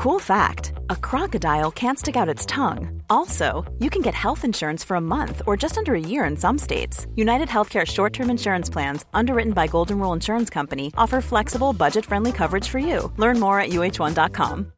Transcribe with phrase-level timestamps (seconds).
[0.00, 3.02] Cool fact a crocodile can't stick out its tongue.
[3.10, 6.38] Also, you can get health insurance for a month or just under a year in
[6.38, 7.06] some states.
[7.16, 12.06] United Healthcare short term insurance plans, underwritten by Golden Rule Insurance Company, offer flexible, budget
[12.06, 13.12] friendly coverage for you.
[13.18, 14.72] Learn more at uh1.com.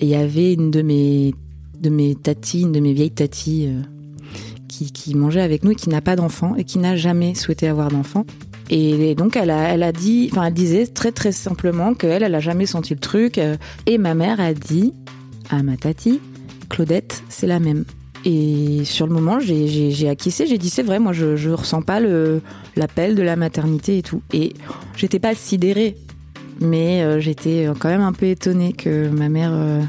[0.00, 1.34] Il y avait une de mes,
[1.78, 3.82] de mes tatis, une de mes vieilles tatis, euh,
[4.68, 7.68] qui, qui mangeait avec nous et qui n'a pas d'enfant et qui n'a jamais souhaité
[7.68, 8.24] avoir d'enfant.
[8.70, 12.34] Et donc elle a, elle a dit, enfin elle disait très très simplement qu'elle, elle
[12.34, 13.38] a jamais senti le truc.
[13.38, 13.56] euh,
[13.86, 14.92] Et ma mère a dit
[15.50, 16.20] à ma tati,
[16.70, 17.84] Claudette, c'est la même.
[18.24, 21.50] Et sur le moment, j'ai- j'ai j'ai acquiescé, j'ai dit c'est vrai, moi je, je
[21.50, 22.40] ressens pas le
[22.74, 24.22] l'appel de la maternité et tout.
[24.32, 24.54] Et
[24.96, 25.96] j'étais pas sidérée,
[26.58, 29.82] mais euh, j'étais quand même un peu étonnée que ma mère euh,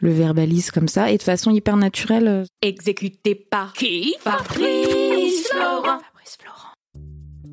[0.00, 2.44] le verbalise comme ça et de façon hyper naturelle.
[2.62, 4.14] Exécuté par qui?
[4.20, 5.98] Fabrice Florent.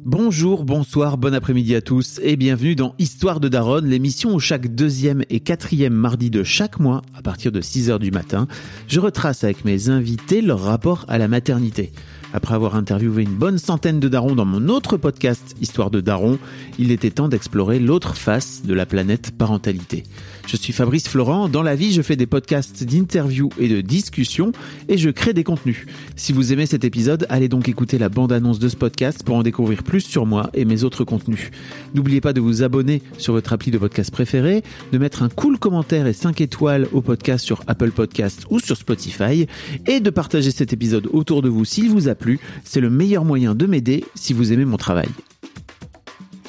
[0.08, 4.68] Bonjour, bonsoir, bon après-midi à tous et bienvenue dans Histoire de Daronne, l'émission où chaque
[4.68, 8.46] deuxième et quatrième mardi de chaque mois, à partir de 6h du matin,
[8.88, 11.92] je retrace avec mes invités leur rapport à la maternité.
[12.34, 16.38] Après avoir interviewé une bonne centaine de darons dans mon autre podcast Histoire de Daron,
[16.78, 20.04] il était temps d'explorer l'autre face de la planète parentalité.
[20.48, 24.52] Je suis Fabrice Florent, dans la vie je fais des podcasts d'interviews et de discussions
[24.88, 25.86] et je crée des contenus.
[26.16, 29.44] Si vous aimez cet épisode, allez donc écouter la bande-annonce de ce podcast pour en
[29.44, 31.50] découvrir plus sur moi et mes autres contenus.
[31.96, 35.58] N'oubliez pas de vous abonner sur votre appli de podcast préféré, de mettre un cool
[35.58, 39.48] commentaire et 5 étoiles au podcast sur Apple Podcast ou sur Spotify
[39.88, 42.40] et de partager cet épisode autour de vous s'il vous a plu.
[42.64, 45.10] C'est le meilleur moyen de m'aider si vous aimez mon travail.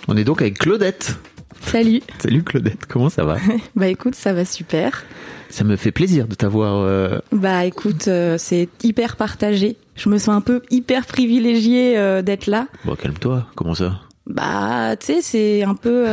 [0.07, 1.19] On est donc avec Claudette.
[1.63, 2.01] Salut.
[2.19, 3.37] Salut Claudette, comment ça va?
[3.77, 5.05] Bah écoute, ça va super.
[5.49, 9.77] Ça me fait plaisir de t'avoir euh, Bah écoute, euh, c'est hyper partagé.
[9.95, 12.67] Je me sens un peu hyper privilégiée euh, d'être là.
[12.85, 14.01] Bon, calme-toi, comment ça?
[14.27, 16.07] Bah tu sais, c'est un peu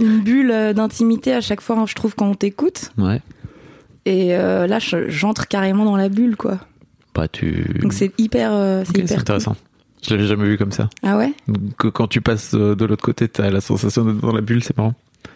[0.00, 2.90] une bulle d'intimité à chaque fois, hein, je trouve, quand on t'écoute.
[2.98, 3.22] Ouais.
[4.04, 6.58] Et là, je- j'entre carrément dans la bulle, quoi.
[7.14, 7.64] Bah, tu.
[7.80, 8.50] Donc c'est hyper,
[8.84, 9.56] c'est Ok, hyper c'est intéressant.
[10.02, 10.88] Je l'avais jamais vu comme ça.
[11.02, 11.32] Ah ouais?
[11.78, 14.62] Que quand tu passes euh, de l'autre côté, t'as la sensation d'être dans la bulle,
[14.62, 14.94] c'est marrant.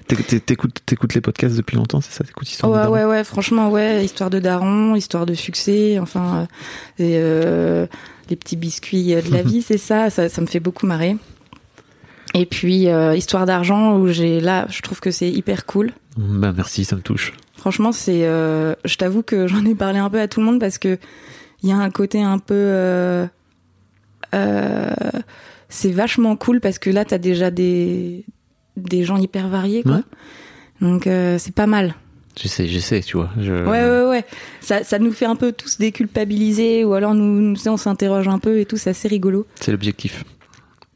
[0.08, 2.24] T'éc- t'éc- T'écoutes, les podcasts depuis longtemps, c'est ça?
[2.24, 2.94] T'écoutes Histoire de Ouais, Daron?
[2.94, 6.46] ouais, ouais, franchement, ouais, histoire de daron, histoire de succès, enfin,
[7.00, 7.86] euh, et, euh,
[8.30, 11.16] les petits biscuits de la vie, c'est ça, ça, ça me fait beaucoup marrer.
[12.34, 15.92] Et puis, euh, histoire d'argent, où j'ai là, je trouve que c'est hyper cool.
[16.16, 17.32] Bah, merci, ça me touche.
[17.56, 20.58] Franchement, c'est, euh, je t'avoue que j'en ai parlé un peu à tout le monde
[20.60, 20.98] parce que
[21.62, 22.54] il y a un côté un peu,
[25.68, 28.24] c'est vachement cool parce que là, t'as déjà des,
[28.76, 29.96] des gens hyper variés, quoi.
[29.96, 30.02] Ouais.
[30.80, 31.94] Donc, euh, c'est pas mal.
[32.40, 33.30] J'essaie, j'essaie, tu vois.
[33.38, 33.52] Je...
[33.52, 34.24] Ouais, ouais, ouais.
[34.60, 38.26] Ça, ça nous fait un peu tous déculpabiliser ou alors nous, nous sais, on s'interroge
[38.28, 39.46] un peu et tout, c'est assez rigolo.
[39.60, 40.24] C'est l'objectif.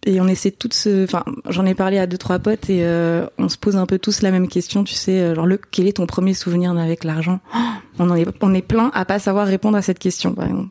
[0.06, 3.26] Et on essaie tous, se- enfin, j'en ai parlé à deux trois potes et euh,
[3.38, 5.88] on se pose un peu tous la même question, tu sais, euh, genre le quel
[5.88, 7.40] est ton premier souvenir avec l'argent?
[7.54, 7.58] Oh,
[7.98, 10.32] On en est, on est plein à pas savoir répondre à cette question.
[10.32, 10.68] par exemple.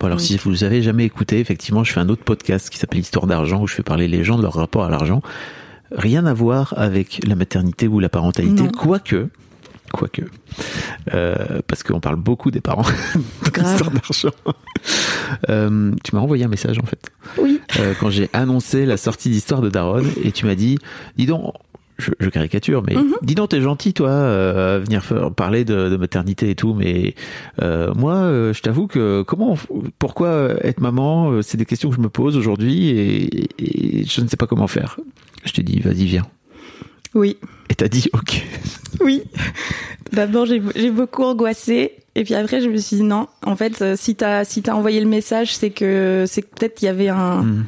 [0.00, 0.24] Bon, alors, Oui.
[0.24, 3.60] si vous avez jamais écouté, effectivement, je fais un autre podcast qui s'appelle Histoire d'argent
[3.62, 5.20] où je fais parler les gens de leur rapport à l'argent.
[5.92, 8.70] Rien à voir avec la maternité ou la parentalité, Non.
[8.70, 9.28] quoique.
[9.92, 10.22] Quoique.
[11.14, 11.34] Euh,
[11.66, 12.82] parce qu'on parle beaucoup des parents
[13.54, 14.30] dans l'histoire d'argent.
[15.48, 17.10] Euh, tu m'as envoyé un message, en fait.
[17.38, 17.60] Oui.
[17.80, 20.78] euh, quand j'ai annoncé la sortie d'Histoire de Daronne et tu m'as dit,
[21.16, 21.52] dis donc,
[22.00, 23.14] je, je caricature, mais Mhm.
[23.22, 25.02] dis donc, t'es gentil, toi, euh, à venir
[25.36, 27.14] parler de, de maternité et tout, mais
[27.62, 29.56] euh, moi, euh, je t'avoue que comment,
[29.98, 34.28] pourquoi être maman, c'est des questions que je me pose aujourd'hui et, et je ne
[34.28, 34.98] sais pas comment faire.
[35.44, 36.26] Je t'ai dit, vas-y, viens.
[37.14, 37.36] Oui.
[37.68, 38.44] Et t'as dit, ok.
[39.00, 39.22] Oui.
[40.12, 41.92] D'abord, j'ai beaucoup angoissé.
[42.16, 43.28] Et puis après, je me suis dit non.
[43.46, 47.08] En fait, si t'as si envoyé le message, c'est que c'est peut-être qu'il y avait
[47.08, 47.64] un, Mhm.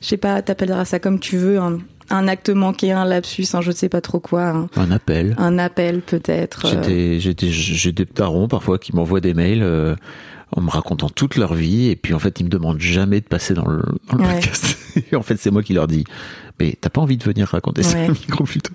[0.00, 1.78] je sais pas, t'appelleras ça comme tu veux, un,
[2.10, 5.34] un acte manqué, un lapsus, un je sais pas trop quoi, un, Un appel.
[5.38, 6.66] un appel peut-être.
[6.68, 6.80] J'ai euh.
[6.80, 9.94] des, j'ai des, darons parfois qui m'envoient des mails euh,
[10.52, 13.26] en me racontant toute leur vie et puis en fait ils me demandent jamais de
[13.26, 14.34] passer dans le, dans le Ouais.
[14.34, 14.76] podcast.
[15.12, 16.04] Et en fait c'est moi qui leur dis
[16.60, 18.72] mais t'as pas envie de venir raconter ça au micro plutôt?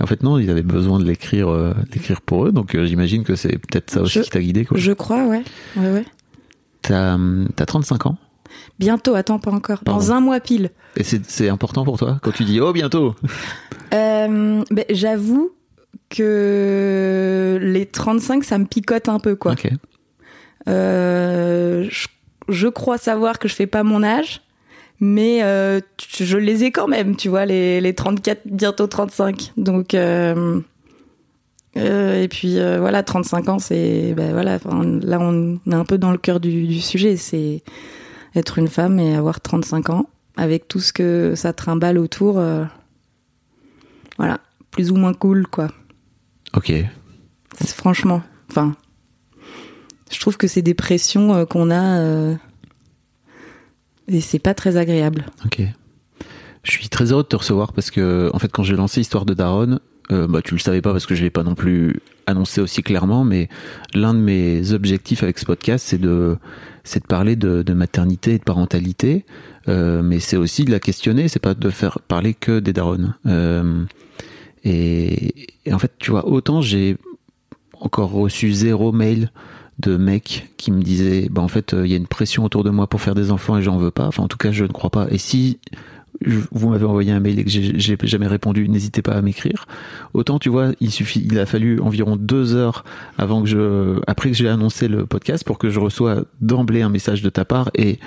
[0.00, 2.86] Et en fait non ils avaient besoin de l'écrire, euh, d'écrire pour eux donc euh,
[2.86, 4.76] j'imagine que c'est peut-être ça aussi Je- qui t'a guidé quoi.
[4.78, 5.44] Je crois, ouais.
[5.76, 6.04] Ouais, ouais.
[6.82, 8.16] T'as, hum, t'as 35 ans
[8.78, 9.80] Bientôt, attends, pas encore.
[9.84, 10.70] Dans un mois pile.
[10.96, 13.14] et c'est, important pour toi quand tu dis oh bientôt.
[13.92, 15.52] Euh, ben, J'avoue
[16.10, 19.54] que les 35, ça me picote un peu, quoi.
[20.66, 22.08] Euh, je,
[22.48, 24.42] je crois savoir que je fais pas mon âge,
[25.00, 25.80] mais euh,
[26.18, 29.52] je les ai quand même, tu vois, les, les 34, bientôt 35.
[29.56, 30.60] Donc, euh,
[32.22, 34.14] et puis euh, voilà, 35 ans, c'est.
[34.16, 34.58] Ben voilà,
[35.02, 37.16] là, on est un peu dans le cœur du, du sujet.
[37.16, 37.62] C'est
[38.34, 42.38] être une femme et avoir 35 ans, avec tout ce que ça trimballe autour.
[42.38, 42.64] euh,
[44.18, 44.40] voilà.
[44.70, 45.68] plus ou moins cool, quoi.
[46.56, 46.72] Ok.
[47.64, 48.74] Franchement, enfin,
[50.10, 52.34] je trouve que c'est des pressions euh, qu'on a euh,
[54.08, 55.26] et c'est pas très agréable.
[55.44, 55.62] Ok.
[56.62, 59.26] Je suis très heureux de te recevoir parce que, en fait, quand j'ai lancé Histoire
[59.26, 59.80] de Daronne,
[60.12, 62.82] euh, bah, tu le savais pas parce que je l'ai pas non plus annoncé aussi
[62.82, 63.48] clairement, mais
[63.94, 66.36] l'un de mes objectifs avec ce podcast, c'est de,
[66.82, 69.24] c'est de parler de, maternité et de parentalité,
[69.68, 73.14] euh, mais c'est aussi de la questionner, c'est pas de faire parler que des daronnes.
[73.26, 73.84] Euh,
[74.64, 76.96] et, et en fait, tu vois, autant j'ai
[77.80, 79.30] encore reçu zéro mail
[79.78, 82.62] de mecs qui me disaient bah en fait euh, il y a une pression autour
[82.62, 84.06] de moi pour faire des enfants et j'en veux pas.
[84.06, 85.06] Enfin en tout cas je ne crois pas.
[85.10, 85.58] Et si
[86.24, 89.66] vous m'avez envoyé un mail et que j'ai jamais répondu n'hésitez pas à m'écrire
[90.14, 92.84] autant tu vois il suffit il a fallu environ deux heures
[93.18, 96.88] avant que je après que j'ai annoncé le podcast pour que je reçois d'emblée un
[96.88, 97.98] message de ta part et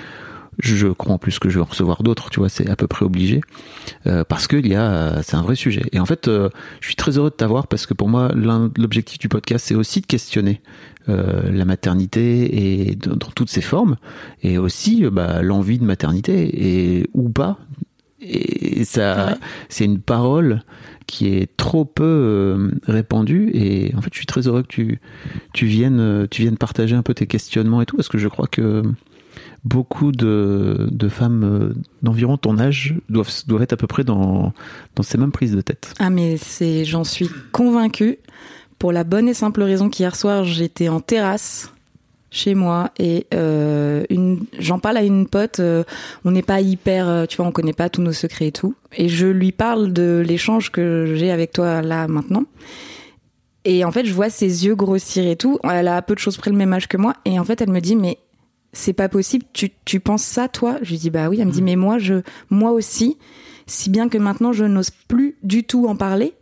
[0.58, 2.86] je crois en plus que je vais en recevoir d'autres, tu vois, c'est à peu
[2.86, 3.40] près obligé,
[4.06, 5.82] euh, parce que il y a, c'est un vrai sujet.
[5.92, 6.48] Et en fait, euh,
[6.80, 10.00] je suis très heureux de t'avoir parce que pour moi, l'objectif du podcast, c'est aussi
[10.00, 10.60] de questionner
[11.08, 13.96] euh, la maternité et dans, dans toutes ses formes,
[14.42, 17.58] et aussi bah, l'envie de maternité et ou pas.
[18.20, 19.34] Et ça, Ouais.
[19.68, 20.62] c'est une parole
[21.06, 23.50] qui est trop peu euh, répandue.
[23.54, 25.00] Et en fait, je suis très heureux que tu,
[25.54, 28.28] tu viennes, euh, tu viennes partager un peu tes questionnements et tout, parce que je
[28.28, 28.82] crois que
[29.64, 34.52] beaucoup de, de femmes euh, d'environ ton âge doivent, doivent être à peu près dans,
[34.96, 35.94] dans ces mêmes prises de tête.
[35.98, 38.18] Ah mais c'est, j'en suis convaincue
[38.78, 41.72] pour la bonne et simple raison qu'hier soir j'étais en terrasse
[42.30, 45.60] chez moi et euh, une, j'en parle à une pote.
[45.60, 45.84] euh,
[46.24, 48.74] on n'est pas hyper, euh, tu vois, on connaît pas tous nos secrets et tout.
[48.96, 52.44] Et je lui parle de l'échange que j'ai avec toi là maintenant.
[53.64, 55.58] Et en fait, je vois ses yeux grossir et tout.
[55.64, 57.14] Elle a à peu de choses près le même âge que moi.
[57.24, 58.18] Et en fait, elle me dit, mais
[58.72, 59.44] c'est pas possible.
[59.52, 60.78] Tu, tu penses ça, toi?
[60.80, 61.38] Je lui dis, bah oui.
[61.40, 63.18] Elle me dit, mais moi, je, moi aussi.
[63.66, 66.32] Si bien que maintenant, je n'ose plus du tout en parler.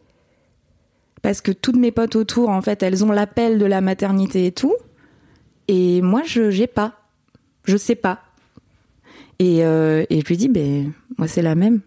[1.23, 4.53] Parce que toutes mes potes autour, en fait, elles ont l'appel de la maternité et
[4.53, 4.75] tout.
[5.69, 6.93] Et moi, je j'ai pas.
[7.65, 8.21] Je sais pas.
[9.39, 11.81] Et, euh, et je lui dis, ben, moi, c'est la même.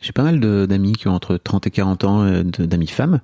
[0.00, 3.20] J'ai pas mal d'amis qui ont entre 30 et 40 ans, euh, d'amis femmes,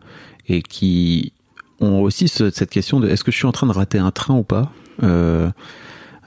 [0.49, 1.35] et qui
[1.79, 4.11] ont aussi ce- cette question de est-ce que je suis en train de rater un
[4.11, 5.51] train ou pas Euh,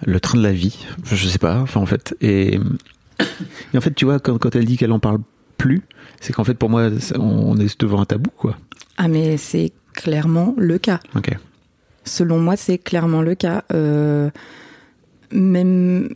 [0.06, 2.16] Le train de la vie, je sais pas, enfin en fait.
[2.22, 2.60] Et,
[3.74, 5.20] et en fait, tu vois, quand, quand elle dit qu'elle en parle
[5.58, 5.82] plus,
[6.20, 8.56] c'est qu'en fait pour moi, on est devant un tabou, quoi.
[8.98, 11.00] Ah, mais c'est clairement le cas.
[11.16, 11.36] Ok.
[12.06, 13.64] Selon moi, c'est clairement le cas.
[13.74, 14.30] Euh,
[15.32, 16.10] même.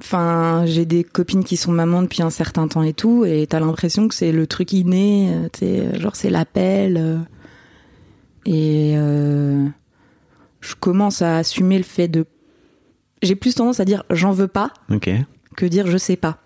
[0.00, 3.58] Enfin, j'ai des copines qui sont mamans depuis un certain temps et tout, et t'as
[3.60, 6.96] l'impression que c'est le truc inné, euh, tu sais, genre c'est l'appel.
[6.96, 7.18] euh.
[8.46, 9.66] et euh,
[10.60, 12.26] je commence à assumer le fait de.
[13.22, 14.72] J'ai plus tendance à dire j'en veux pas
[15.56, 16.38] que dire je sais pas.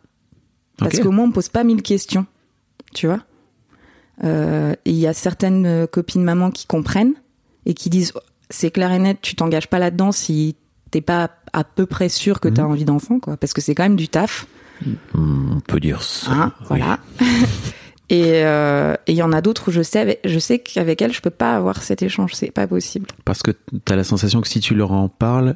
[0.78, 1.02] Parce Ok.
[1.02, 2.24] qu'au moins on me pose pas mille questions,
[2.94, 3.20] tu vois.
[4.24, 7.14] Euh, Il y a certaines euh, copines mamans qui comprennent
[7.66, 8.12] et qui disent
[8.50, 10.56] c'est clair et net, tu t'engages pas là-dedans si
[10.90, 12.70] t'es pas à peu près sûr que t'as Mhm.
[12.70, 13.36] envie d'enfant, quoi.
[13.36, 14.46] Parce que c'est quand même du taf,
[15.14, 16.32] Hmm, On peut dire ça.
[16.32, 16.66] hein, oui.
[16.68, 16.98] voilà.
[18.10, 21.12] et euh, et il y en a d'autres où je sais, je sais qu'avec elles,
[21.12, 23.06] je peux pas avoir cet échange, c'est pas possible.
[23.24, 23.52] Parce que
[23.84, 25.54] t'as la sensation que si tu leur en parles,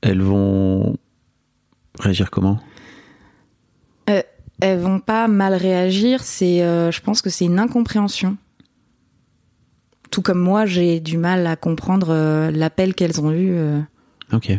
[0.00, 0.96] elles vont
[1.98, 2.60] réagir comment?
[4.60, 8.38] Elles vont pas mal réagir, c'est, euh, je pense que c'est une incompréhension.
[10.10, 13.50] Tout comme moi, j'ai du mal à comprendre euh, l'appel qu'elles ont eu.
[13.52, 13.80] euh.
[14.32, 14.50] Ok.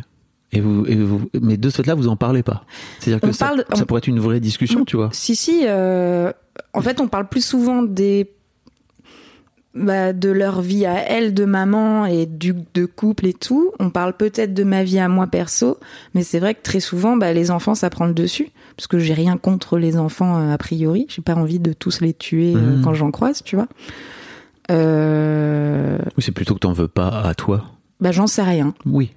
[0.54, 2.64] Et vous, et vous, mais de ce fait-là, vous en parlez pas.
[3.00, 5.10] C'est-à-dire que ça, parle- ça on- pourrait être une vraie discussion, tu vois.
[5.12, 5.62] Si, si.
[5.66, 6.32] euh,
[6.74, 8.32] en fait, on parle plus souvent des
[9.74, 13.72] bah, de leur vie à elles, de maman et du de couple et tout.
[13.80, 15.78] On parle peut-être de ma vie à moi perso,
[16.16, 18.50] mais c'est vrai que très souvent, bah, les enfants, ça prend le dessus.
[18.76, 21.06] Parce que j'ai rien contre les enfants euh, a priori.
[21.10, 22.82] J'ai pas envie de tous les tuer euh, Mhm.
[22.84, 23.68] quand j'en croise, tu vois.
[24.72, 27.66] Euh, Ou c'est plutôt que t'en veux pas à toi
[28.00, 28.76] bah, j'en sais rien.
[28.86, 29.12] Oui.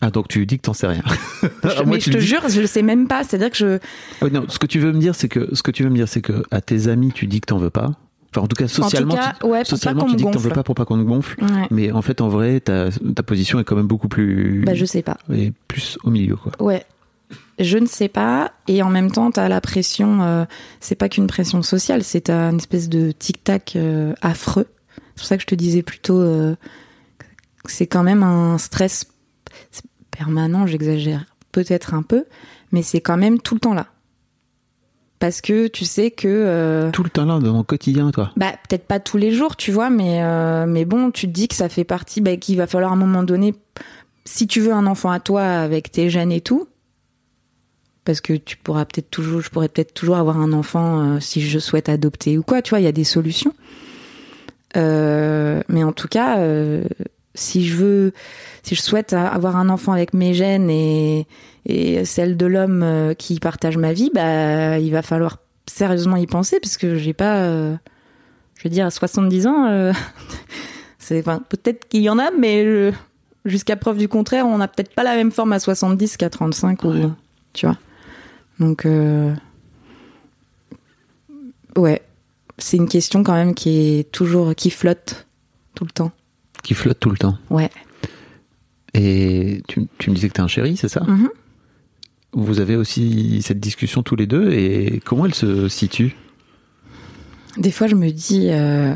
[0.00, 1.02] Ah, donc tu dis que t'en sais rien.
[1.42, 3.22] Je- Moi, mais je te dis- jure, je le sais même pas.
[3.22, 3.78] C'est-à-dire que je,
[4.20, 5.94] Ah non, ce que tu veux me dire, c'est que ce que tu veux me
[5.94, 7.92] dire, c'est que à tes amis, tu dis que t'en veux pas.
[8.30, 10.38] Enfin, en tout cas, socialement, en tout cas, tu, ouais, socialement, tu dis que t'en
[10.40, 11.40] veux pas pour pas qu'on te gonfle.
[11.42, 11.68] Ouais.
[11.70, 14.84] Mais en fait, en vrai, ta, ta position est quand même beaucoup plus, Bah, je
[14.84, 15.16] sais pas.
[15.32, 16.50] et plus au milieu, quoi.
[16.58, 16.84] Ouais.
[17.60, 18.52] Je ne sais pas.
[18.66, 20.22] Et en même temps, t'as la pression.
[20.22, 20.44] euh,
[20.80, 24.66] c'est pas qu'une pression sociale, c'est une espèce de tic-tac euh, affreux.
[25.16, 26.54] C'est pour ça que je te disais plutôt euh,
[27.64, 29.06] que c'est quand même un stress
[30.10, 30.66] permanent.
[30.66, 32.24] J'exagère peut-être un peu,
[32.70, 33.86] mais c'est quand même tout le temps là.
[35.18, 36.28] Parce que tu sais que.
[36.28, 38.30] euh, Tout le temps là, dans ton quotidien, toi.
[38.36, 41.48] bah, peut-être pas tous les jours, tu vois, mais, euh, mais bon, tu te dis
[41.48, 43.54] que ça fait partie, bah, qu'il va falloir à un moment donné,
[44.26, 46.68] si tu veux un enfant à toi avec tes gènes et tout,
[48.04, 51.40] parce que tu pourras peut-être toujours, je pourrais peut-être toujours avoir un enfant euh, si
[51.40, 52.60] je souhaite adopter ou quoi.
[52.60, 53.54] Tu vois, il y a des solutions.
[54.76, 56.84] Euh, mais en tout cas, euh,
[57.34, 58.12] si je veux,
[58.62, 61.26] si je souhaite avoir un enfant avec mes gènes et,
[61.66, 66.26] et celle de l'homme euh, qui partage ma vie, bah, il va falloir sérieusement y
[66.26, 67.74] penser parce que j'ai pas, euh,
[68.58, 69.92] je veux dire, à 70 ans, euh,
[70.98, 72.92] c'est, enfin, peut-être qu'il y en a, mais
[73.44, 76.82] jusqu'à preuve du contraire, on n'a peut-être pas la même forme à 70 qu'à 35
[76.84, 77.08] ou, Ouais.
[77.52, 77.76] tu vois.
[78.58, 79.32] Donc, euh,
[81.76, 82.02] ouais,
[82.58, 85.26] c'est une question quand même qui est toujours, qui flotte
[85.74, 86.12] tout le temps.
[86.62, 87.38] Qui flotte tout le temps.
[87.50, 87.70] Ouais.
[88.94, 91.02] Et tu, tu me disais que t'es un chéri, c'est ça?
[91.04, 91.28] Mhm.
[92.32, 96.16] Vous avez aussi cette discussion tous les deux et comment elle se situe?
[97.56, 98.94] Des fois, je me dis euh,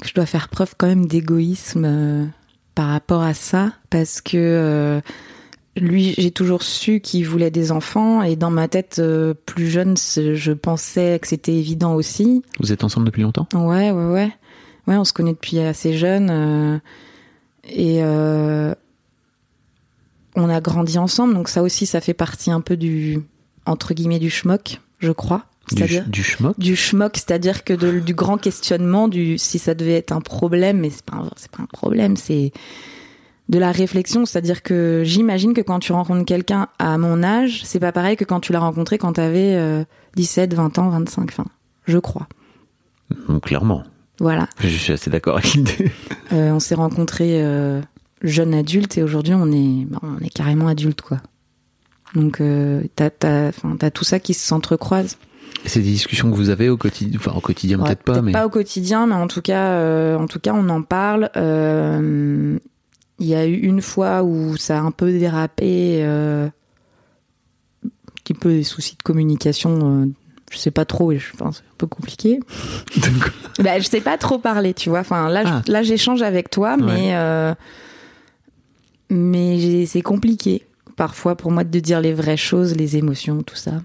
[0.00, 2.26] que je dois faire preuve quand même d'égoïsme euh,
[2.74, 5.00] par rapport à ça, parce que euh,
[5.76, 9.96] lui, j'ai toujours su qu'il voulait des enfants, et dans ma tête euh, plus jeune,
[9.96, 12.42] je pensais que c'était évident aussi.
[12.60, 13.48] Vous êtes ensemble depuis longtemps?
[13.54, 14.30] Ouais, ouais, ouais.
[14.86, 16.28] Ouais, on se connaît depuis assez jeune.
[16.30, 16.78] euh,
[17.66, 18.74] et euh,
[20.36, 23.20] on a grandi ensemble, donc ça aussi, ça fait partie un peu du,
[23.66, 25.46] entre guillemets, du schmock, je crois.
[25.70, 26.58] du, C'est-à-dire du schmock?
[26.58, 30.80] du schmock, c'est-à-dire que de- du grand questionnement, du si ça devait être un problème,
[30.80, 32.52] mais c'est pas un- c'est pas un problème, c'est
[33.48, 37.80] de la réflexion, c'est-à-dire que j'imagine que quand tu rencontres quelqu'un à mon âge, c'est
[37.80, 39.84] pas pareil que quand tu l'as rencontré quand t'avais euh,
[40.16, 41.44] 17, 20 ans, 25, enfin,
[41.84, 42.26] je crois.
[43.28, 43.84] Hum, Clairement.
[44.20, 44.48] Voilà.
[44.60, 45.90] Je suis assez d'accord avec l'idée.
[46.32, 47.82] Euh, on s'est rencontrés euh,
[48.22, 51.18] jeunes adultes et aujourd'hui on est, bah, on est carrément adultes quoi.
[52.14, 55.18] Donc euh, t'as, t'as, enfin, t'as tout ça qui s'entrecroise.
[55.66, 58.38] C'est des discussions que vous avez au quotidien, enfin au quotidien Ouais, peut-être pas, mais
[58.42, 61.30] au quotidien, mais en tout cas, euh, en tout cas, on en parle.
[61.36, 62.58] Euh,
[63.20, 66.46] Il y a eu une fois où ça a un peu dérapé, euh,
[67.84, 67.88] un
[68.24, 70.02] petit peu des soucis de communication.
[70.02, 70.06] euh,
[70.50, 72.38] je sais pas trop, et je enfin, c'est un peu compliqué.
[73.58, 75.00] bah, je sais pas trop parler, tu vois.
[75.00, 75.62] Enfin, là, Ah.
[75.66, 77.54] je- là, j'échange avec toi, mais euh,
[79.10, 80.66] mais j'ai- c'est compliqué
[80.96, 83.82] parfois pour moi de dire les vraies choses, les émotions, tout ça.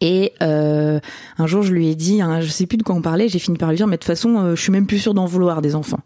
[0.00, 1.00] Et euh,
[1.38, 3.38] un jour, je lui ai dit, hein, je sais plus de quoi on parlait, j'ai
[3.40, 5.26] fini par lui dire, mais de toute façon, euh, je suis même plus sûre d'en
[5.26, 6.00] vouloir des enfants.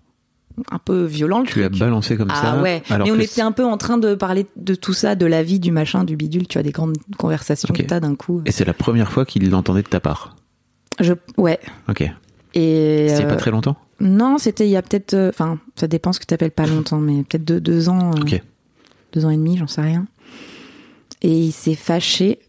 [0.71, 1.81] Un peu violent le tu l'as truc.
[1.81, 2.63] balancé comme ah ça.
[2.63, 5.25] ouais, alors mais on était un peu en train de parler de tout ça, de
[5.27, 7.79] la vie, du machin, du bidule, tu as des grandes conversations Ok.
[7.79, 8.43] que t'as d'un coup.
[8.47, 10.37] Et c'est la première fois qu'il l'entendait de ta part.
[11.01, 11.59] Je, ouais.
[11.89, 12.03] Ok.
[12.55, 13.77] Et C'était euh, pas très longtemps?
[14.01, 16.67] Non, c'était il y a peut-être, euh, enfin, ça dépend ce que tu appelles pas
[16.67, 18.43] longtemps, mais peut-être deux, deux ans, euh, Ok.
[19.15, 20.07] deux ans et demi, j'en sais rien.
[21.23, 22.41] Et il s'est fâché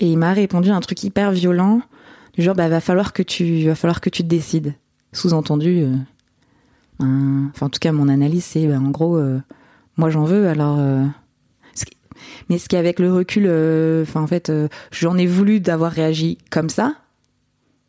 [0.00, 1.80] et il m'a répondu un truc hyper violent,
[2.34, 4.74] du genre bah va falloir que tu, va falloir que tu te décides.
[5.12, 5.94] Sous-entendu, euh,
[7.00, 9.40] un- enfin en tout cas mon analyse c'est bah, en gros, euh,
[9.96, 10.76] moi j'en veux alors.
[10.78, 11.04] euh,
[12.50, 14.50] mais ce qui avec le recul, euh, enfin en fait,
[14.90, 16.94] j'en ai voulu d'avoir réagi comme ça,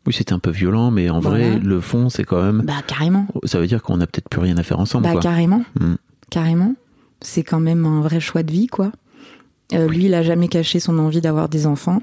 [0.06, 2.62] Oui, c'était un peu violent, mais en vrai, le fond, c'est quand même.
[2.64, 3.26] bah carrément.
[3.44, 5.20] Ça veut dire qu'on a peut-être plus rien à faire ensemble, Bah quoi.
[5.20, 5.94] carrément, Mm.
[6.30, 6.74] carrément.
[7.20, 8.92] C'est quand même un vrai choix de vie, quoi.
[9.74, 12.00] Euh, Lui, il a jamais caché son envie d'avoir des enfants,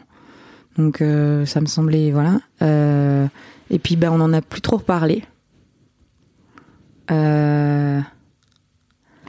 [0.78, 2.40] donc euh, ça me semblait voilà.
[2.62, 3.28] Euh,
[3.70, 5.24] et puis ben on en a plus trop reparlé.
[7.12, 8.00] Euh,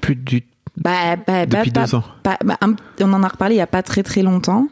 [0.00, 0.42] Plus du.
[0.76, 2.04] bah, bah, bah, Depuis pas- deux ans.
[2.24, 4.68] bah, un- on en a reparlé il y a pas très très longtemps.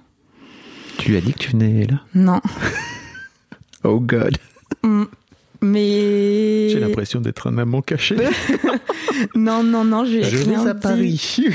[0.99, 2.01] Tu lui as dit que tu venais là?
[2.15, 2.41] Non,
[3.85, 4.37] Oh God.
[4.83, 5.05] Mm.
[5.63, 8.17] mais J'ai l'impression d'être un amant caché.
[9.35, 10.75] non non non, je lui ai Je vais à.
[10.75, 11.45] Paris.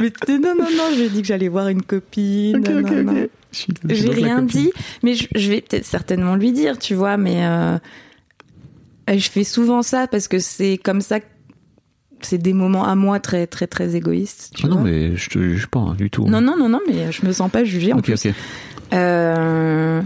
[0.00, 2.56] Mais non non non, je lui ai dit que j'allais voir une copine.
[2.58, 3.22] Ok, ok, non, non.
[3.22, 3.30] ok.
[3.52, 4.70] Je suis- je J'ai rien dit,
[5.02, 7.78] mais je, je vais peut-être certainement lui dire, tu vois, mais euh,
[9.16, 11.26] je fais souvent ça parce que c'est comme ça, que-
[12.20, 14.50] c'est des moments à moi très très très égoïstes.
[14.56, 14.84] Tu Ah non, vois.
[14.90, 16.26] mais je te juge pas hein, du tout.
[16.26, 18.26] non non non non, mais je me sens pas jugée en plus.
[18.92, 20.02] Euh,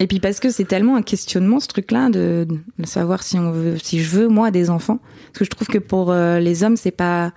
[0.00, 2.46] Et puis parce que c'est tellement un questionnement ce truc-là de,
[2.78, 5.68] de savoir si on veut, si je veux moi des enfants, parce que je trouve
[5.68, 7.32] que pour euh, les hommes c'est pas,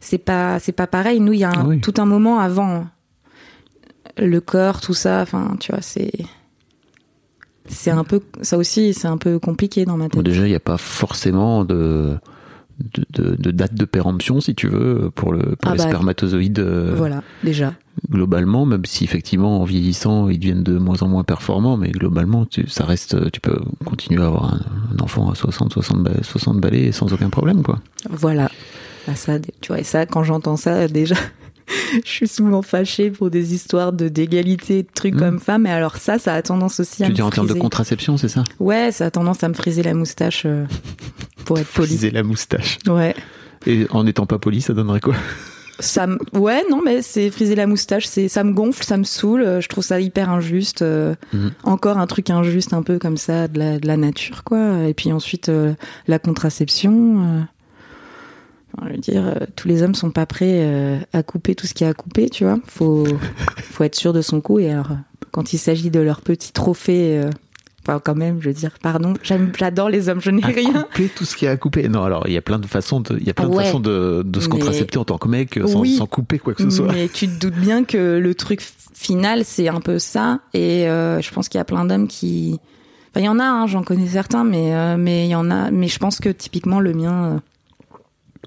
[0.00, 1.20] c'est pas, c'est pas pareil.
[1.20, 1.80] Nous il y a un- oui.
[1.80, 2.86] tout un moment avant
[4.16, 5.20] le corps, tout ça.
[5.22, 6.10] Enfin, tu vois, c'est,
[7.68, 10.22] c'est un peu, ça aussi c'est un peu compliqué dans ma tête.
[10.22, 12.16] déjà, il n'y a pas forcément de,
[12.94, 15.84] de, de- de date de péremption, si tu veux, pour, le, pour Ah les bah,
[15.88, 17.74] spermatozoïdes euh, Voilà, déjà.
[18.10, 22.46] globalement, même si effectivement en vieillissant ils deviennent de moins en moins performants, mais globalement
[22.46, 24.60] tu, ça reste, tu peux continuer à avoir un,
[24.96, 27.80] un enfant à 60, 60, ba- 60 balais sans aucun problème, quoi.
[28.10, 28.50] Voilà.
[29.06, 31.16] Bah, ça, tu vois, et ça, quand j'entends ça, déjà,
[32.04, 35.20] je suis souvent fâchée pour des histoires de d'égalité, de trucs Mhm.
[35.20, 35.66] comme femme.
[35.66, 38.16] Et alors ça, ça a tendance aussi à Tu me dis en termes de contraception,
[38.16, 38.44] c'est ça?
[38.60, 40.64] Ouais, ça a tendance à me friser la moustache, euh,
[41.44, 41.88] pour être poli.
[41.88, 42.78] Friser la moustache.
[42.88, 43.14] Ouais.
[43.66, 45.14] Et en n'étant pas poli, ça donnerait quoi?
[45.80, 49.42] Ça ouais non mais c'est friser la moustache c'est ça me gonfle ça me saoule
[49.42, 51.52] euh, je trouve ça hyper injuste euh, Mhm.
[51.62, 54.92] encore un truc injuste un peu comme ça de la, de la nature quoi et
[54.92, 55.74] puis ensuite euh,
[56.08, 57.46] la contraception
[58.86, 61.74] je veux dire euh, tous les hommes sont pas prêts euh, à couper tout ce
[61.74, 63.06] qu'il y a à couper tu vois faut
[63.70, 64.96] faut être sûr de son coup et alors euh,
[65.30, 67.30] quand il s'agit de leur petit trophée euh,
[67.86, 71.24] enfin quand même je veux dire pardon j'adore les hommes je n'ai rien couper tout
[71.24, 71.88] ce qui est à couper.
[71.88, 73.80] Non, alors il y a plein de façons de, il y a plein de façons
[73.80, 75.96] de, de se contracepter en tant que mec sans, Oui.
[75.96, 76.92] sans couper quoi que ce soit.
[76.92, 78.60] Mais tu te doutes bien que le truc
[78.94, 80.40] final, c'est un peu ça.
[80.54, 82.58] Et je pense qu'il y a plein d'hommes qui.
[83.10, 85.50] Enfin, il y en a, hein, j'en connais certains, mais euh, mais il y en
[85.50, 85.70] a.
[85.70, 87.24] Mais je pense que typiquement le mien.
[87.24, 87.38] euh,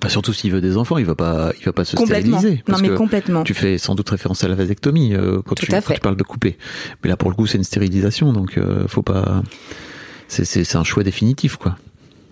[0.01, 2.39] Bah, surtout s'il veut des enfants, il va pas, il va pas se complètement.
[2.39, 2.63] stériliser.
[2.67, 3.43] Non, mais que complètement.
[3.43, 6.57] Tu fais sans doute référence à la vasectomie euh, quand, tu, quand parles de couper.
[7.03, 9.43] Mais là, pour le coup, c'est une stérilisation, donc euh, faut pas.
[10.27, 11.77] C'est, un choix définitif, quoi.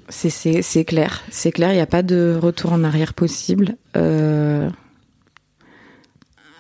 [0.08, 1.72] C'est clair, c'est clair.
[1.72, 3.76] Il n'y a pas de retour en arrière possible.
[3.96, 4.70] Euh,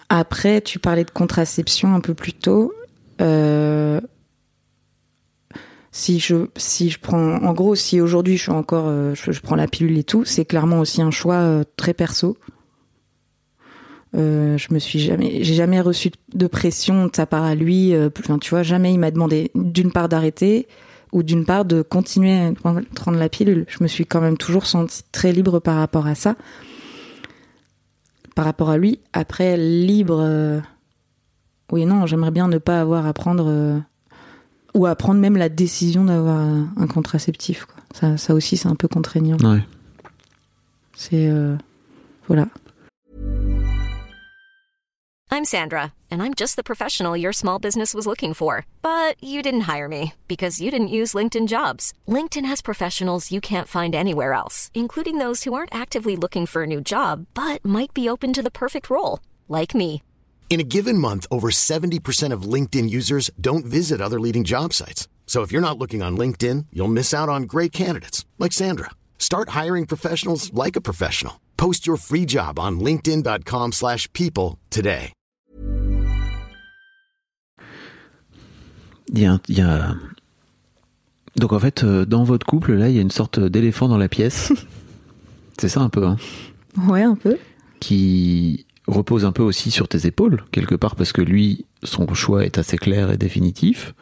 [0.09, 2.73] Après, tu parlais de contraception un peu plus tôt.
[3.21, 3.99] Euh,
[5.91, 9.55] Si je si je prends en gros si aujourd'hui je suis encore euh, je, prends
[9.55, 12.37] la pilule et tout, c'est clairement aussi un choix euh, très perso.
[14.15, 17.93] Euh, je me suis jamais j'ai jamais reçu de pression de sa part à lui.
[17.95, 20.67] euh, Enfin, tu vois, jamais il m'a demandé d'une part d'arrêter
[21.11, 23.65] ou d'une part de continuer à prendre prendre la pilule.
[23.67, 26.35] Je me suis quand même toujours sentie très libre par rapport à ça.
[28.35, 30.61] Par rapport à lui, après libre,
[31.71, 33.81] oui non, j'aimerais bien ne pas avoir à prendre
[34.73, 37.65] ou à prendre même la décision d'avoir un, contraceptif.
[37.65, 37.83] Quoi.
[37.93, 39.37] Ça, ça aussi c'est un peu contraignant.
[39.37, 39.63] Ouais.
[40.95, 41.55] C'est euh,
[42.27, 42.47] voilà.
[45.31, 48.65] I'm Sandra, and I'm just the professional your small business was looking for.
[48.81, 51.93] But you didn't hire me because you didn't use LinkedIn jobs.
[52.07, 56.63] LinkedIn has professionals you can't find anywhere else, including those who aren't actively looking for
[56.63, 60.01] a new job but might be open to the perfect role, like me.
[60.49, 65.07] In a given month, over 70% of LinkedIn users don't visit other leading job sites.
[65.27, 68.89] So if you're not looking on LinkedIn, you'll miss out on great candidates like Sandra.
[69.19, 71.39] Start hiring professionals like a professional.
[71.55, 75.13] Post your free job on linkedin.com/people slash people today.
[79.11, 79.95] Il y a, un- il y a-
[81.35, 83.97] Donc en fait, euh, dans votre couple, là, il y a une sorte d'éléphant dans
[83.97, 84.51] la pièce.
[85.59, 86.17] c'est ça un peu, hein,
[86.87, 87.37] Ouais, un peu.
[87.79, 92.45] qui repose un peu aussi sur tes épaules, quelque part, parce que lui, son choix
[92.45, 93.93] est assez clair et définitif.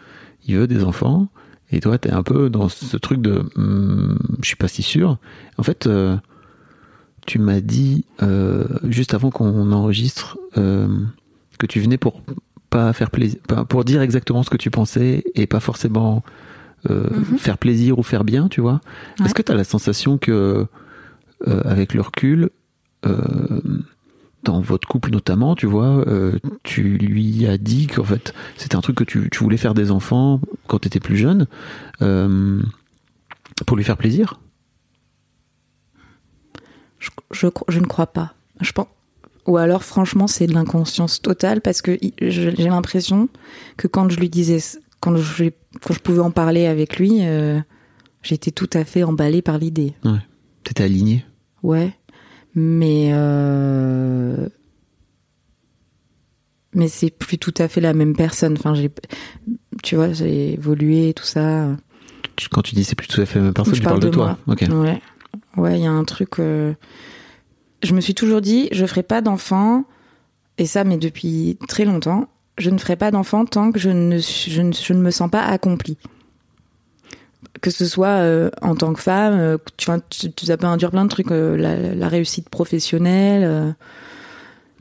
[0.47, 1.28] Il veut des enfants.
[1.71, 5.17] Et toi, t'es un peu dans ce truc de, hmm, je suis pas si sûr.
[5.58, 6.15] En fait, euh,
[7.28, 10.88] tu m'as dit euh, juste avant qu'on enregistre euh,
[11.60, 12.21] que tu venais pour
[12.69, 16.23] pas faire plaisir, pour dire exactement ce que tu pensais et pas forcément
[16.89, 18.80] euh, faire plaisir ou faire bien, tu vois.
[19.19, 19.26] Ouais.
[19.26, 20.65] Est-ce que tu as la sensation que,
[21.45, 22.50] avec le recul,
[24.48, 28.82] dans votre couple notamment, tu vois, euh, tu lui as dit qu'en fait c'était un
[28.82, 31.48] truc que tu, tu voulais faire des enfants quand tu étais plus jeune,
[32.02, 32.62] euh,
[33.66, 34.40] pour lui faire plaisir?
[37.00, 38.34] Je, je, ne crois pas.
[38.62, 38.88] Je pense.
[39.46, 43.30] Ou alors, franchement, c'est de l'inconscience totale parce que j'ai l'impression
[43.78, 44.60] que quand je lui disais,
[45.00, 45.46] quand je,
[45.82, 47.60] quand je pouvais en parler avec lui, euh,
[48.24, 49.94] j'étais tout à fait emballée par l'idée.
[50.04, 50.20] Ouais.
[50.64, 51.26] T'étais aligné
[51.64, 51.94] Ouais.
[52.60, 54.50] Mais euh...
[56.74, 58.56] mais c'est plus tout à fait la même personne.
[58.58, 58.89] Enfin, j'ai,
[59.84, 61.67] tu vois, j'ai évolué, tout ça.
[62.52, 64.04] Quand tu dis c'est plus tout à fait la même personne, Je tu parles parle
[64.04, 64.38] de, de toi.
[64.48, 64.56] moi.
[64.82, 65.02] Ouais.
[65.56, 66.39] Ouais, il y a un truc.
[66.39, 66.74] euh,
[67.84, 69.86] Je me suis toujours dit, je ferai pas d'enfant,
[70.58, 74.17] et ça, mais depuis très longtemps, je ne ferai pas d'enfant tant que je ne,
[74.17, 75.98] je ne, je ne me sens pas accomplie.
[77.62, 80.67] Que ce soit euh, en tant que femme, euh, tu vois, tu, tu- ça peut
[80.67, 83.76] induire plein de trucs, euh, la, la réussite professionnelle.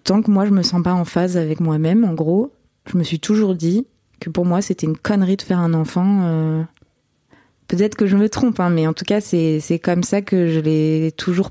[0.05, 2.53] tant que moi, je me sens pas en phase avec moi-même, en gros,
[2.91, 3.87] je me suis toujours dit
[4.21, 6.65] que pour moi, c'était une connerie de faire un enfant.
[7.69, 10.49] Peut-être que je me trompe, hein, mais en tout cas, c'est c'est comme ça que
[10.49, 11.51] je l'ai toujours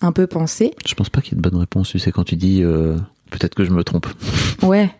[0.00, 0.72] un peu pensé.
[0.86, 2.62] Je pense pas qu'il y ait de bonne réponse, tu sais, quand tu dis
[3.30, 4.06] peut-être que je me trompe.
[4.62, 4.90] Ouais,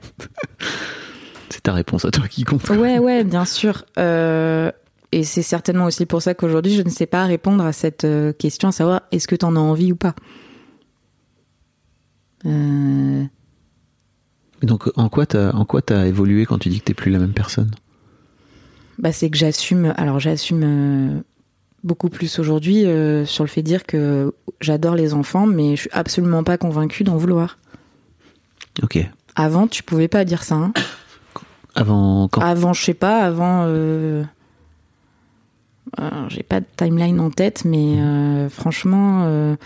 [1.48, 2.68] C'est ta réponse à toi qui compte.
[2.70, 3.84] ouais, ouais, bien sûr.
[3.98, 4.70] Euh,
[5.14, 8.32] et c'est certainement aussi pour ça qu'aujourd'hui, je ne sais pas répondre à cette euh,
[8.32, 10.16] question, à savoir est-ce que tu en as envie ou pas?
[12.44, 13.22] Euh,
[14.62, 15.52] donc, en quoi t'as,
[15.86, 17.70] t'as évolué quand tu dis que t'es plus la même personne?
[18.98, 19.94] Bah, c'est que j'assume.
[19.96, 21.20] Alors, j'assume euh,
[21.84, 25.82] beaucoup plus aujourd'hui euh, sur le fait de dire que j'adore les enfants, mais je
[25.82, 27.58] suis absolument pas convaincue d'en vouloir.
[28.82, 28.98] Ok.
[29.36, 30.56] Avant, tu pouvais pas dire ça.
[30.56, 30.72] Hein.
[31.76, 32.40] Avant, quand?
[32.40, 33.68] Avant, je sais pas, avant.
[36.28, 39.56] J'ai pas de timeline en tête, mais euh, franchement, euh,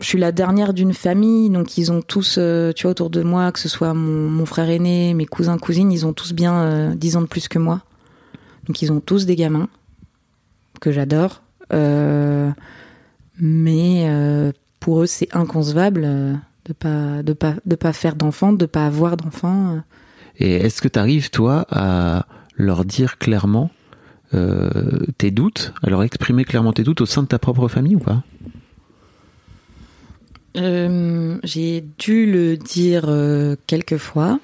[0.00, 3.22] je suis la dernière d'une famille, donc ils ont tous, euh, tu vois, autour de
[3.22, 6.94] moi, que ce soit mon, frère aîné, mes cousins, cousines, ils ont tous bien euh,
[6.94, 7.82] 10 ans de plus que moi.
[8.66, 9.68] Donc ils ont tous des gamins
[10.80, 11.42] que j'adore.
[13.42, 14.06] Mais
[14.80, 16.02] pour eux, c'est inconcevable
[16.66, 19.80] de pas de pas de pas faire d'enfants, de pas avoir d'enfants.
[20.38, 22.26] Et est-ce que tu arrives, toi, à
[22.56, 23.70] leur dire clairement
[25.18, 28.22] tes doutes, leur exprimer clairement tes doutes au sein de ta propre famille ou pas?
[30.56, 34.40] Euh, J'ai dû le dire euh, quelques fois,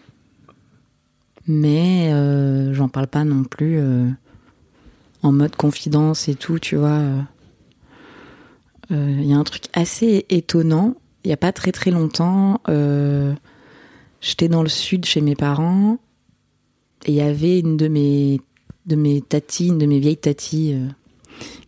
[1.46, 4.09] mais euh, j'en parle pas non plus euh,
[5.22, 7.01] en mode confidence et tout, tu vois.
[8.90, 10.94] Il y a un truc assez étonnant.
[11.25, 13.35] Il y a pas très très longtemps, euh,
[14.20, 15.99] j'étais dans le sud chez mes parents
[17.05, 18.40] et il y avait une de mes
[18.87, 20.87] de mes tatis, une de mes vieilles tatis euh,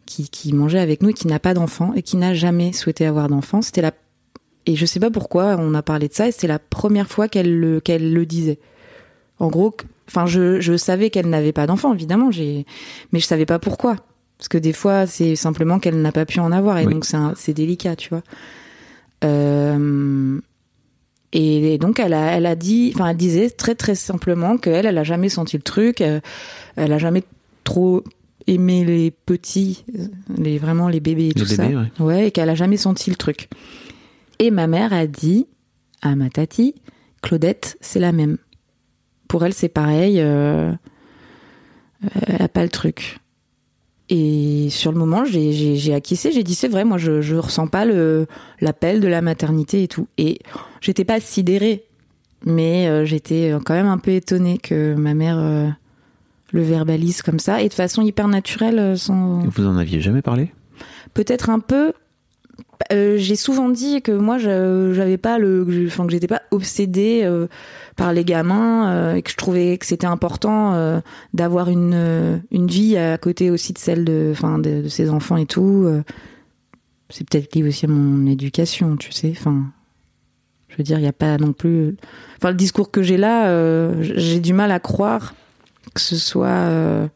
[0.06, 3.06] qui, qui mangeait avec nous et qui n'a pas d'enfant et qui n'a jamais souhaité
[3.06, 3.60] avoir d'enfant.
[3.62, 3.92] C'était la
[4.66, 7.26] et je sais pas pourquoi on a parlé de ça et c'était la première fois
[7.28, 8.58] qu'elle le qu'elle le disait.
[9.38, 9.74] En gros,
[10.08, 12.66] enfin je, je savais qu'elle n'avait pas d'enfant évidemment, j'ai
[13.12, 13.96] mais je savais pas pourquoi
[14.36, 16.92] parce que des fois c'est simplement qu'elle n'a pas pu en avoir et Oui.
[16.94, 18.22] donc c'est un- c'est délicat, tu vois.
[19.24, 20.40] Euh,
[21.32, 24.98] et donc elle a elle a dit enfin elle disait très très simplement qu'elle elle
[24.98, 26.20] a jamais senti le truc, euh,
[26.76, 27.22] elle a jamais
[27.64, 28.02] trop
[28.46, 29.84] aimé les petits,
[30.38, 31.66] les vraiment les bébés et Les tout ça.
[31.66, 32.04] bébés, ouais.
[32.04, 33.48] Ouais, et qu'elle a jamais senti le truc.
[34.38, 35.46] Et ma mère a dit
[36.00, 36.74] à ma tati,
[37.22, 38.38] Claudette, c'est la même.
[39.28, 40.20] Pour elle, c'est pareil.
[40.20, 40.72] euh,
[42.26, 43.18] elle a pas le truc.
[44.10, 46.32] Et sur le moment, j'ai- acquiescé.
[46.32, 48.26] J'ai dit c'est vrai, moi je je ressens pas le
[48.60, 50.08] l'appel de la maternité et tout.
[50.16, 50.38] Et
[50.80, 51.84] j'étais pas sidérée,
[52.46, 55.68] mais euh, j'étais quand même un peu étonnée que ma mère euh,
[56.52, 60.22] le verbalise comme ça et de façon hyper naturelle, euh, sans Vous en aviez jamais
[60.22, 60.52] parlé?
[61.14, 61.92] Peut-être un peu.
[62.92, 67.46] Euh, j'ai souvent dit que moi, j'avais pas le, enfin que j'étais pas obsédée euh,
[67.96, 71.00] par les gamins euh, et que je trouvais que c'était important
[71.34, 75.36] d'avoir une une vie à côté aussi de celle de, enfin de, de ses enfants
[75.36, 75.88] et tout.
[77.10, 79.32] C'est peut-être lié aussi à mon éducation, tu sais.
[79.32, 79.64] Enfin,
[80.68, 81.96] je veux dire, il y a pas non plus.
[82.36, 85.34] Enfin, le discours que j'ai là, j'ai du mal à croire
[85.94, 87.08] que ce soit.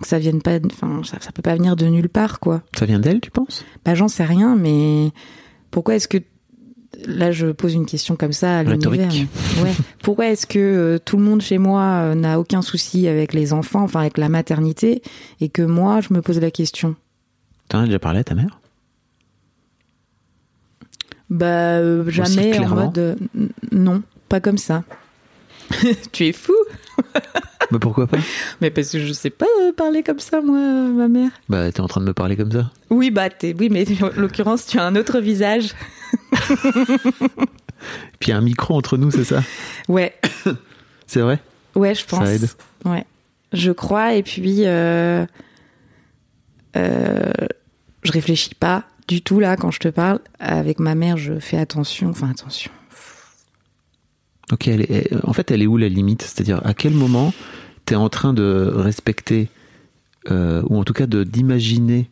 [0.00, 2.62] Que ça vienne pas, enfin, ça, ça peut pas venir de nulle part, quoi.
[2.76, 3.64] Ça vient d'elle, tu penses?
[3.84, 5.10] Bah, j'en sais rien, mais
[5.70, 6.18] pourquoi est-ce que
[7.06, 9.12] là je pose une question comme ça à l'univers
[9.62, 9.72] Ouais.
[10.02, 13.52] Pourquoi est-ce que euh, tout le monde chez moi euh, n'a aucun souci avec les
[13.52, 15.02] enfants, enfin avec la maternité,
[15.40, 16.96] et que moi je me pose la question?
[17.68, 18.58] T'en as déjà parlé à ta mère?
[21.30, 23.14] Bah euh, jamais en mode euh,
[23.70, 24.84] non, pas comme ça.
[26.12, 26.54] tu es fou
[27.70, 28.16] Bah pourquoi pas
[28.62, 31.30] Mais parce que je sais pas euh, parler comme ça moi, euh, ma mère.
[31.50, 32.70] Bah t'es en train de me parler comme ça.
[32.88, 35.74] Oui bah t'es, oui mais en l'occurrence tu as un autre visage.
[38.18, 39.42] Puis il y a un micro entre nous, c'est ça
[39.88, 40.14] Ouais.
[41.06, 41.40] C'est vrai
[41.74, 42.24] Ouais, je pense.
[42.24, 42.48] Ça aide.
[42.84, 43.04] Ouais,
[43.52, 44.14] je crois.
[44.14, 45.24] Et puis, euh,
[46.76, 47.32] euh,
[48.02, 50.18] je réfléchis pas du tout là quand je te parle.
[50.38, 52.10] Avec ma mère, je fais attention.
[52.10, 52.70] Enfin, attention.
[54.52, 56.22] Ok, elle est- elle- en fait, elle est où la limite?
[56.22, 57.32] C'est-à-dire, à quel moment
[57.84, 59.48] t'es en train de respecter,
[60.30, 62.08] euh, ou en tout cas de d'imaginer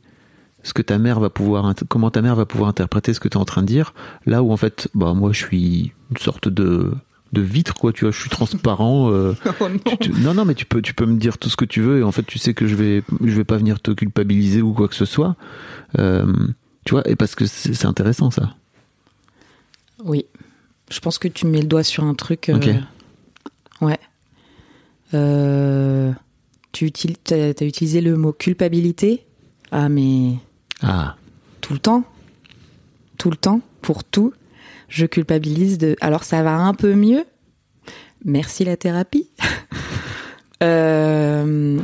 [0.63, 3.37] ce que ta mère va pouvoir, comment ta mère va pouvoir interpréter ce que tu
[3.39, 3.95] es en train de dire,
[4.27, 6.93] là où en fait, bah moi je suis une sorte de
[7.33, 9.11] de vitre quoi, tu vois, je suis transparent.
[9.13, 9.35] euh,
[9.87, 11.81] tu- tu- non non, mais tu peux tu peux me dire tout ce que tu
[11.83, 14.61] veux et en fait tu sais que je vais je vais pas venir te culpabiliser
[14.63, 15.37] ou quoi que ce soit,
[15.99, 16.27] Euh,
[16.85, 18.55] tu vois, et parce que c'est intéressant ça.
[20.05, 20.27] Oui.
[20.91, 22.49] Je pense que tu mets le doigt sur un truc.
[22.49, 22.69] euh, Ok.
[23.83, 23.99] Ouais.
[25.15, 26.13] Euh,
[26.73, 29.25] tu utilises, t'as utilisé le mot culpabilité?
[29.71, 30.35] Ah mais
[30.83, 31.17] Ah,
[31.61, 32.05] tout le temps,
[33.19, 34.33] tout le temps, pour tout,
[34.89, 35.97] je culpabilise de.
[36.01, 37.25] Alors ça va un peu mieux.
[38.25, 39.29] Merci la thérapie.
[40.63, 41.79] Euh,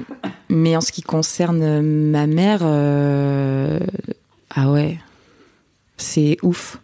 [0.49, 2.63] mais en ce qui concerne ma mère,
[4.55, 4.99] ah ouais,
[5.99, 6.79] c'est ouf.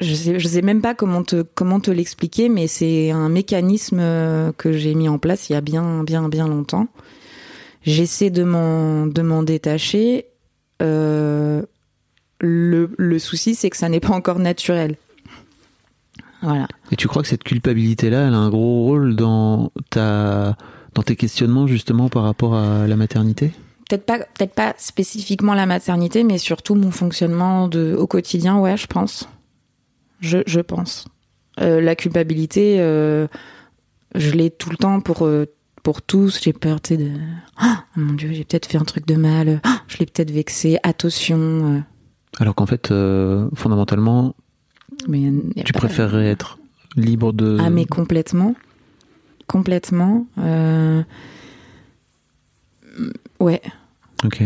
[0.00, 3.98] Je sais, je sais même pas comment te comment te l'expliquer, mais c'est un mécanisme
[4.00, 6.88] euh, que j'ai mis en place il y a bien bien bien longtemps.
[7.82, 10.26] J'essaie de m'en de m'en détacher.
[10.82, 11.62] Euh,
[12.40, 14.96] le, le souci, c'est que ça n'est pas encore naturel.
[16.42, 16.66] Voilà.
[16.90, 20.56] Et tu crois que cette culpabilité-là, elle a un gros rôle dans ta
[20.94, 23.52] dans tes questionnements justement par rapport à la maternité?
[23.88, 28.76] Peut-être pas, peut-être pas spécifiquement la maternité, mais surtout mon fonctionnement de, au quotidien, ouais,
[28.76, 29.28] je pense.
[30.20, 31.06] Je, je pense.
[31.60, 33.26] Euh, la culpabilité, euh,
[34.14, 35.46] je l'ai tout le temps pour, euh,
[35.82, 36.40] pour tous.
[36.42, 37.10] J'ai peur, tu sais, de.
[37.62, 39.60] Oh mon dieu, j'ai peut-être fait un truc de mal.
[39.66, 40.78] Oh, je l'ai peut-être vexé.
[40.82, 41.82] Attention.
[42.38, 42.92] Alors qu'en fait,
[43.54, 44.34] fondamentalement,
[45.08, 46.58] Mais y a tu préférerais être
[46.96, 47.58] libre de.
[47.60, 48.54] Ah, mais complètement.
[49.46, 50.26] Complètement.
[53.40, 53.62] Ouais.
[54.24, 54.42] Ok.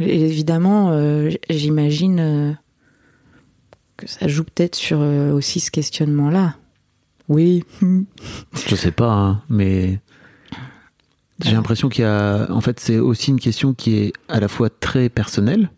[0.00, 0.98] Et évidemment,
[1.48, 2.56] j'imagine
[3.96, 6.56] que ça joue peut-être sur euh, aussi ce questionnement-là.
[7.28, 7.64] Oui.
[8.68, 10.00] Je sais pas, hein, mais
[11.40, 12.46] j'ai l'impression qu'il y a.
[12.50, 15.70] En fait, c'est aussi une question qui est à la fois très personnelle,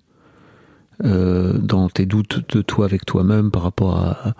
[1.05, 4.35] euh, dans tes doutes de toi avec toi-même par rapport à,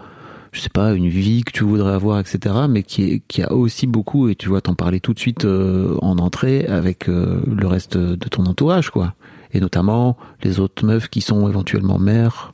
[0.53, 2.55] je sais pas, une vie que tu voudrais avoir, etc.
[2.69, 5.45] Mais qui, est, qui a aussi beaucoup, et tu vois, t'en parler tout de suite
[5.47, 9.15] euh, en entrée avec euh, le reste de ton entourage, quoi.
[9.53, 12.53] Et notamment les autres meufs qui sont éventuellement mères.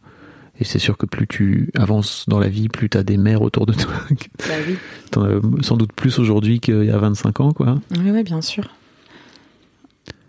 [0.63, 3.67] Et c'est sûr que plus tu avances dans la vie, plus t'as des mères autour
[3.67, 3.95] de toi.
[4.39, 4.77] Bah oui.
[5.11, 7.81] T'en as sans doute plus aujourd'hui qu'il y a 25 ans, quoi.
[7.91, 8.63] Oui, oui, bien sûr.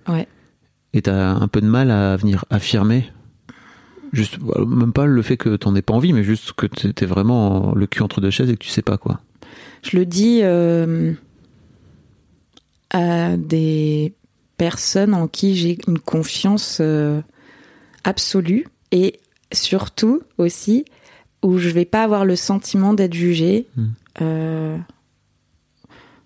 [0.08, 0.28] Ouais.
[0.94, 3.12] Et t'as un peu de mal à venir affirmer.
[4.12, 7.76] Juste, même pas le fait que t'en aies pas envie, mais juste que t'es vraiment
[7.76, 9.20] le cul entre deux chaises et que tu sais pas, quoi.
[9.84, 11.14] Je le dis euh,
[12.90, 14.16] à des
[14.58, 17.22] personnes en qui j'ai une confiance euh,
[18.04, 19.20] absolue et
[19.54, 20.86] surtout aussi
[21.44, 23.68] où je vais pas avoir le sentiment d'être jugée.
[23.76, 23.86] Mm.
[24.22, 24.78] euh,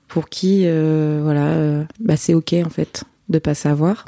[0.07, 4.05] pour qui, euh, voilà, euh, bah c'est ok en fait de pas savoir.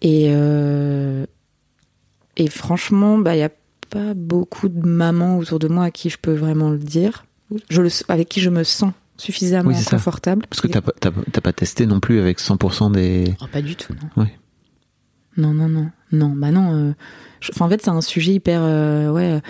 [0.00, 1.26] Et euh,
[2.36, 3.50] et franchement, bah il y a
[3.90, 7.24] pas beaucoup de mamans autour de moi à qui je peux vraiment le dire.
[7.68, 9.96] Je le, avec qui je me sens suffisamment Oui, c'est ça.
[9.96, 10.46] confortable.
[10.48, 13.34] Parce que t'as pas, t'as- t'as pas testé non plus avec 100% des.
[13.42, 14.22] Oh, pas du tout, non.
[14.22, 14.38] Ouais.
[15.36, 15.90] Non, non, non.
[16.12, 16.74] Non, bah non.
[16.74, 16.92] euh,
[17.40, 18.60] je- en fait, c'est un sujet hyper.
[18.62, 19.32] euh, ouais.
[19.34, 19.40] euh,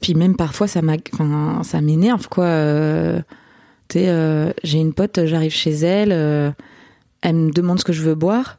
[0.00, 3.22] Puis même parfois, ça m'énerve, quoi.
[3.88, 3.98] tu
[4.62, 6.54] j'ai une pote, j'arrive chez elle,
[7.22, 8.58] elle me demande ce que je veux boire.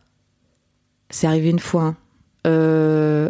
[1.10, 1.96] C'est arrivé une fois.
[2.44, 3.30] hein.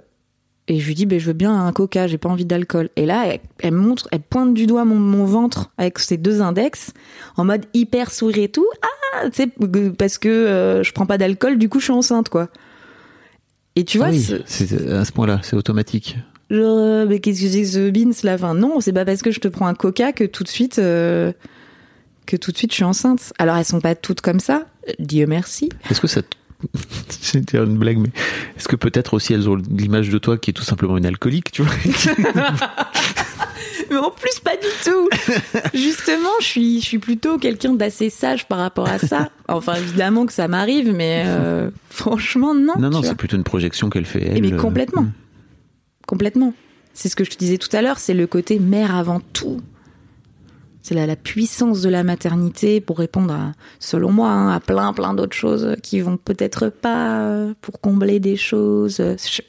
[0.70, 2.90] Et je lui dis, ben, je veux bien un coca, j'ai pas envie d'alcool.
[2.98, 3.24] Et là,
[3.60, 6.92] elle, montre, elle pointe du doigt mon, ventre avec ses deux index,
[7.38, 8.66] en mode hyper sourire et tout.
[8.82, 9.50] Ah, tu
[9.98, 10.30] parce que
[10.84, 12.50] je prends pas d'alcool, du coup, je suis enceinte, quoi.
[13.78, 16.18] Et tu vois, Ah oui, c'est- à ce point-là, c'est automatique.
[16.50, 18.34] genre, euh, mais qu'est-ce que c'est que ce beans là?
[18.34, 20.80] Enfin, non, c'est pas parce que je te prends un coca que tout de suite,
[20.80, 21.32] euh,
[22.26, 23.32] que tout de suite je suis enceinte.
[23.38, 24.66] Alors, elles sont pas toutes comme ça,
[25.00, 25.70] Dieu merci.
[25.92, 26.22] Est-ce que ça.
[27.34, 28.10] vais dire une blague, mais
[28.58, 31.52] est-ce que peut-être aussi elles ont l'image de toi qui est tout simplement une alcoolique,
[31.52, 31.74] tu vois?
[33.90, 35.10] Mais en plus, pas du tout.
[35.74, 39.30] Justement, je suis, je suis plutôt quelqu'un d'assez sage par rapport à ça.
[39.48, 42.74] Enfin, évidemment que ça m'arrive, mais euh, franchement, non.
[42.78, 44.38] Non, non, c'est plutôt une projection qu'elle fait elle.
[44.38, 45.04] Eh, mais euh, complètement.
[45.04, 45.12] hmm.
[46.08, 46.54] Complètement.
[46.94, 49.62] C'est ce que je te disais tout à l'heure, c'est le côté mère avant tout.
[50.82, 54.94] C'est la, la puissance de la maternité pour répondre à, selon moi, hein, à plein
[54.94, 59.02] plein d'autres choses qui vont peut-être pas euh, pour combler des choses,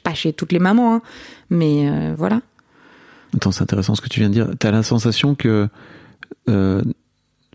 [0.03, 1.01] pas chez toutes les mamans, hein,
[1.49, 2.41] mais euh, voilà.
[3.35, 4.49] Attends, c'est intéressant ce que tu viens de dire.
[4.57, 5.67] T'as la sensation que
[6.49, 6.81] euh,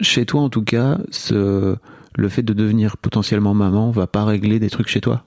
[0.01, 1.77] chez toi, en tout cas, ce,
[2.17, 5.25] le fait de devenir potentiellement maman va pas régler des trucs chez toi?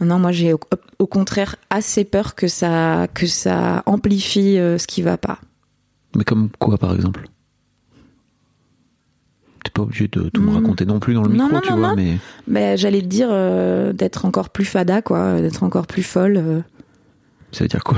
[0.00, 0.60] Non, moi j'ai au,
[0.98, 5.38] au contraire assez peur que ça que ça amplifie euh, ce qui va pas.
[6.16, 7.28] Mais comme quoi, par exemple?
[9.64, 10.54] T'es pas obligé de tout me Mm.
[10.56, 11.96] raconter non plus dans le Non, micro, non, tu non, vois, non.
[11.96, 16.62] mais Ben, j'allais te dire euh, d'être encore plus fada, quoi, d'être encore plus folle.
[17.50, 17.96] ça veut dire quoi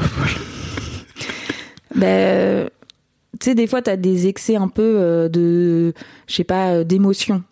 [1.97, 2.69] Ben, euh,
[3.41, 5.95] tu sais, des fois, t'as des excès un peu euh, de,
[6.27, 7.43] je sais pas, euh, d'émotion,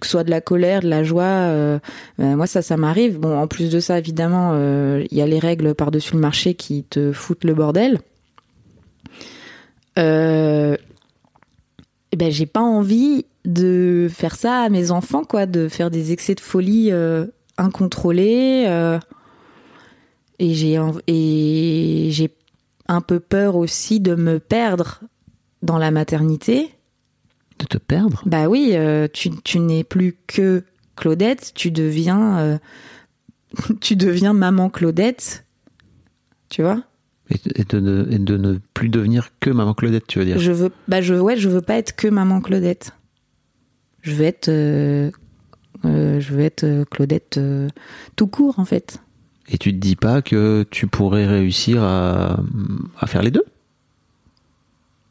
[0.00, 1.80] que ce soit de la colère, de la joie.
[2.18, 3.18] ben, moi, ça, ça m'arrive.
[3.18, 4.54] Bon, en plus de ça, évidemment,
[4.98, 7.98] il y a les règles par-dessus le marché qui te foutent le bordel.
[9.98, 10.76] Euh,
[12.12, 16.12] eh ben, j'ai pas envie de faire ça à mes enfants, quoi, de faire des
[16.12, 16.92] excès de folie
[17.58, 18.66] incontrôlés.
[20.38, 22.30] et j'ai et j'ai
[22.88, 25.00] un peu peur aussi de me perdre
[25.62, 26.74] dans la maternité.
[27.58, 28.22] De te perdre?
[28.26, 30.64] Bah oui, euh, tu, tu n'es plus que
[30.96, 32.58] Claudette, tu deviens, euh,
[33.80, 35.44] tu deviens maman Claudette,
[36.50, 36.82] tu vois?
[37.30, 40.38] et, et de, ne- et de ne plus devenir que maman Claudette, tu veux dire?
[40.38, 42.92] Je veux, bah je, ouais, je veux pas être que maman Claudette.
[44.02, 45.10] Je veux être, euh,
[45.82, 47.40] je veux être Claudette
[48.16, 48.98] tout court en fait.
[49.48, 52.40] Et tu te dis pas que tu pourrais réussir à,
[52.98, 53.44] à faire les deux?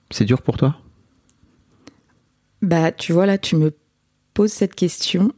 [0.09, 0.75] C'est dur pour toi?
[2.61, 3.73] Bah tu vois là, tu me
[4.33, 5.33] poses cette question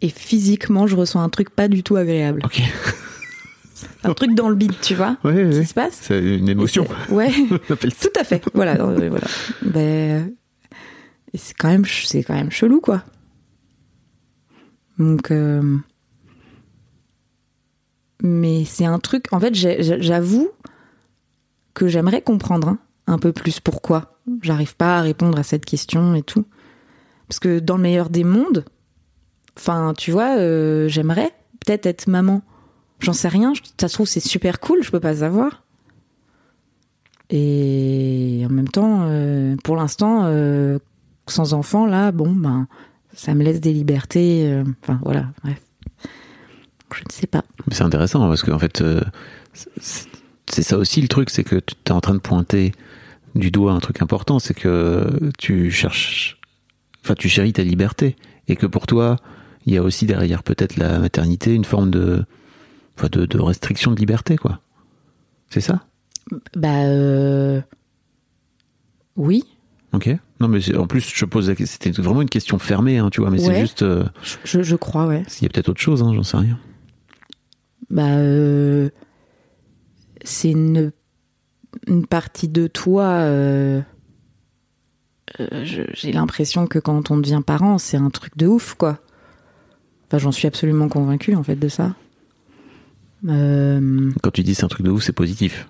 [0.00, 2.40] et physiquement je ressens un truc pas du tout agréable.
[2.44, 2.60] Ok.
[4.02, 5.16] Un truc dans le bide, tu vois.
[5.24, 5.64] Ouais, ouais, Qui ouais.
[5.64, 6.86] se passe C'est une émotion.
[7.10, 7.30] Ouais.
[7.50, 8.08] On appelle ça.
[8.08, 8.42] Tout à fait.
[8.54, 8.74] Voilà.
[8.74, 9.26] voilà.
[9.62, 10.32] Ben,
[11.34, 13.02] c'est quand même, c'est quand même chelou, quoi.
[14.98, 15.78] Donc, euh,
[18.22, 19.26] mais c'est un truc.
[19.32, 20.50] En fait, j'avoue
[21.74, 24.18] que j'aimerais comprendre hein, un peu plus pourquoi.
[24.42, 26.44] J'arrive pas à répondre à cette question et tout.
[27.28, 28.64] Parce que dans le meilleur des mondes,
[29.56, 31.30] enfin, tu vois, euh, j'aimerais
[31.64, 32.42] peut-être être maman.
[32.98, 33.52] J'en sais rien.
[33.80, 34.82] Ça se trouve, c'est super cool.
[34.82, 35.62] Je peux pas savoir.
[37.30, 40.78] Et en même temps, euh, pour l'instant, euh,
[41.28, 42.66] sans enfant, là, bon, ben,
[43.14, 44.62] ça me laisse des libertés.
[44.82, 45.60] Enfin, voilà, bref.
[46.94, 47.44] Je ne sais pas.
[47.70, 48.82] C'est intéressant parce qu'en fait,
[50.46, 52.72] c'est ça aussi le truc, c'est que tu es en train de pointer
[53.34, 56.40] du doigt un truc important, c'est que tu cherches
[57.04, 58.16] enfin tu chéris ta liberté
[58.48, 59.16] et que pour toi
[59.66, 62.24] il y a aussi derrière peut-être la maternité une forme de,
[62.96, 64.60] enfin de, de restriction de liberté quoi.
[65.50, 65.84] C'est ça?
[66.56, 67.60] Bah euh...
[69.16, 69.44] oui.
[69.92, 70.08] Ok.
[70.40, 73.38] Non mais en plus je pose c'était vraiment une question fermée hein, tu vois mais
[73.38, 73.82] c'est juste.
[73.82, 74.04] Euh,
[74.44, 75.24] je, je, crois ouais.
[75.40, 76.58] Il y a peut-être autre chose hein, j'en sais rien.
[77.88, 78.90] Bah euh...
[80.22, 80.92] c'est une
[81.86, 83.04] une partie de toi.
[83.04, 83.80] Euh
[85.38, 88.98] euh, j'ai l'impression que quand on devient parent, c'est un truc de ouf, quoi.
[90.06, 91.94] Enfin, j'en suis absolument convaincue, en fait, de ça.
[93.28, 95.68] Euh, quand tu dis c'est un truc de ouf, c'est positif.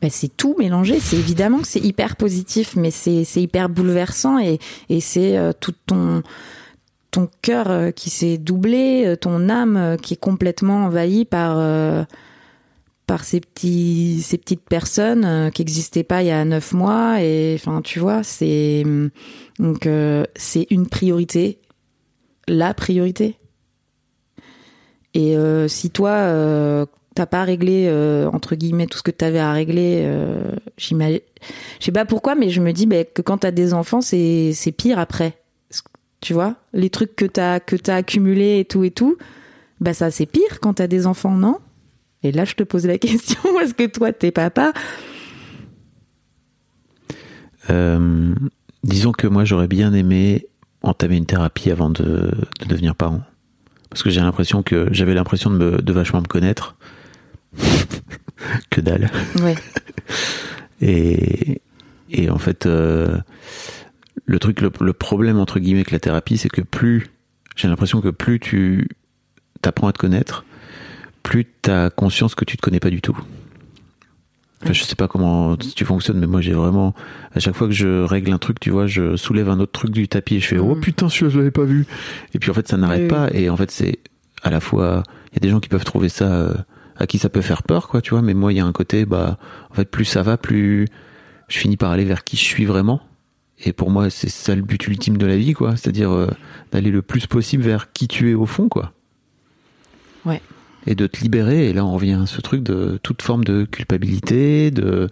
[0.00, 1.00] Bah, c'est tout mélangé.
[1.00, 4.58] C'est évidemment que c'est hyper positif, mais c'est hyper bouleversant et,
[4.88, 6.22] et c'est euh, tout ton
[7.12, 11.58] ton cœur qui s'est doublé, ton âme qui est complètement envahie par
[13.06, 17.22] par ces petits ces petites personnes euh, qui n'existaient pas il y a neuf mois.
[17.22, 18.84] Et enfin tu vois c'est
[19.58, 21.58] donc euh, c'est une priorité.
[22.48, 23.36] La priorité.
[25.14, 27.90] Et euh, si toi t'as pas réglé
[28.32, 30.10] entre guillemets tout ce que tu avais à régler
[30.78, 31.20] j'imagine
[31.78, 34.52] je sais pas pourquoi mais je me dis bah, que quand t'as des enfants c'est
[34.54, 35.41] c'est pire après
[36.22, 39.18] tu vois les trucs que t'as que t'as accumulé et tout et tout
[39.80, 41.58] bah ça c'est pire quand t'as des enfants non?
[42.22, 44.72] Et là, je te pose la question, est-ce que toi, t'es papa?
[47.70, 48.34] Euh,
[48.84, 50.46] Disons que moi, j'aurais bien aimé
[50.82, 52.32] entamer une thérapie avant de,
[52.66, 53.22] devenir parent.
[53.88, 56.76] Parce que j'ai l'impression que j'avais l'impression de, me, de vachement me connaître.
[58.70, 59.10] que dalle.
[59.40, 59.54] Ouais.
[60.80, 61.60] et,
[62.10, 63.18] et en fait, euh,
[64.24, 67.06] le truc, le, le, problème entre guillemets avec la thérapie, c'est que plus,
[67.56, 68.88] j'ai l'impression que plus tu
[69.60, 70.44] t'apprends à te connaître,
[71.22, 73.18] plus tu as conscience que tu te connais pas du tout.
[74.62, 76.94] Enfin, je sais pas comment tu fonctionnes, mais moi j'ai vraiment
[77.34, 79.90] à chaque fois que je règle un truc, tu vois, je soulève un autre truc
[79.90, 80.80] du tapis et je fais oh mm.
[80.80, 81.86] putain, je l'avais pas vu.
[82.32, 83.98] Et puis en fait ça n'arrête pas et en fait c'est
[84.42, 86.54] à la fois il y a des gens qui peuvent trouver ça euh,
[86.96, 88.72] à qui ça peut faire peur quoi, tu vois, mais moi il y a un
[88.72, 89.36] côté bah
[89.70, 90.86] en fait plus ça va, plus
[91.48, 93.02] je finis par aller vers qui je suis vraiment.
[93.62, 96.28] Et pour moi c'est ça le but ultime de la vie quoi, c'est-à-dire euh,
[96.72, 98.92] d'aller le plus possible vers qui tu es au fond quoi.
[100.24, 100.40] Ouais
[100.86, 101.68] et de te libérer.
[101.68, 105.08] Et là, on revient à ce truc de toute forme de culpabilité, de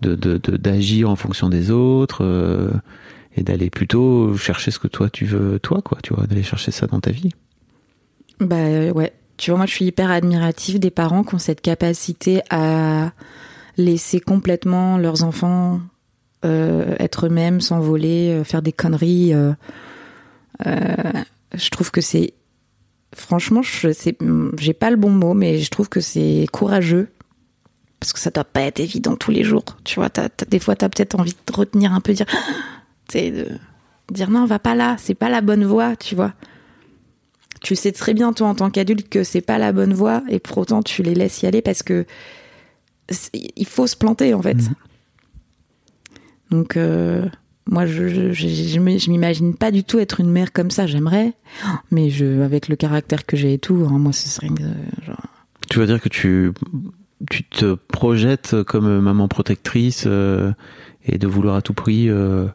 [0.00, 2.70] d'agir de, en fonction des autres, euh,
[3.36, 5.98] et d'aller plutôt chercher ce que toi tu veux, toi, quoi.
[6.02, 7.30] Tu vois, d'aller chercher ça dans ta vie.
[8.40, 9.12] Bah euh, ouais.
[9.36, 13.12] Tu vois, moi, je suis hyper admirative des parents qui ont cette capacité à
[13.76, 15.80] laisser complètement leurs enfants
[16.44, 19.32] être eux-mêmes, s'envoler, faire des conneries.
[20.64, 22.34] je trouve que c'est
[23.14, 23.88] franchement, je
[24.58, 27.08] j'ai pas le bon mot, mais je trouve que c'est courageux
[28.00, 29.64] parce que ça doit pas être évident tous les jours.
[29.84, 30.08] Tu vois,
[30.48, 32.26] des fois, t'as peut-être envie de retenir un peu, dire,
[33.14, 33.46] de
[34.10, 36.32] dire non, va pas là, c'est pas la bonne voie, tu vois.
[37.60, 40.40] Tu sais très bien toi en tant qu'adulte que c'est pas la bonne voie et
[40.40, 42.06] pour autant tu les laisses y aller parce que
[43.32, 44.54] il faut se planter en fait.
[44.54, 44.74] Mmh.
[46.52, 47.24] Donc euh,
[47.66, 48.78] moi, je, je, je,
[49.10, 50.86] m'imagine pas du tout être une mère comme ça.
[50.86, 51.32] J'aimerais,
[51.90, 54.48] mais je, avec le caractère que j'ai et tout, hein, moi, ce serait
[55.06, 55.26] genre.
[55.70, 56.52] Tu veux dire que tu,
[57.30, 60.52] tu te projettes comme maman protectrice euh,
[61.06, 62.10] et de vouloir à tout prix.
[62.10, 62.46] Euh,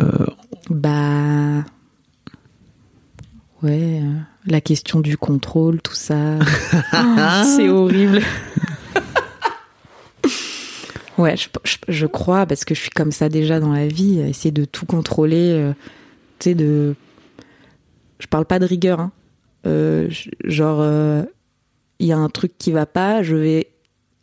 [0.00, 0.26] euh...
[0.68, 1.64] Bah.
[3.62, 4.12] Ouais, euh,
[4.46, 6.40] la question du contrôle, tout ça.
[7.44, 8.20] c'est horrible.
[11.18, 11.34] Ouais,
[11.88, 14.86] je, crois, parce que je suis comme ça déjà dans la vie, essayer de tout
[14.86, 15.72] contrôler, euh,
[16.38, 16.94] tu sais, de...
[18.18, 19.12] Je parle pas de rigueur, hein.
[19.64, 20.10] Euh,
[20.44, 21.22] genre, euh,
[21.98, 23.68] il y a un truc qui va pas, je vais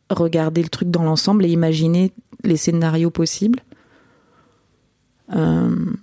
[0.09, 2.11] regarder le truc dans l'ensemble et imaginer
[2.43, 3.59] les scénarios possibles.
[5.31, 5.93] je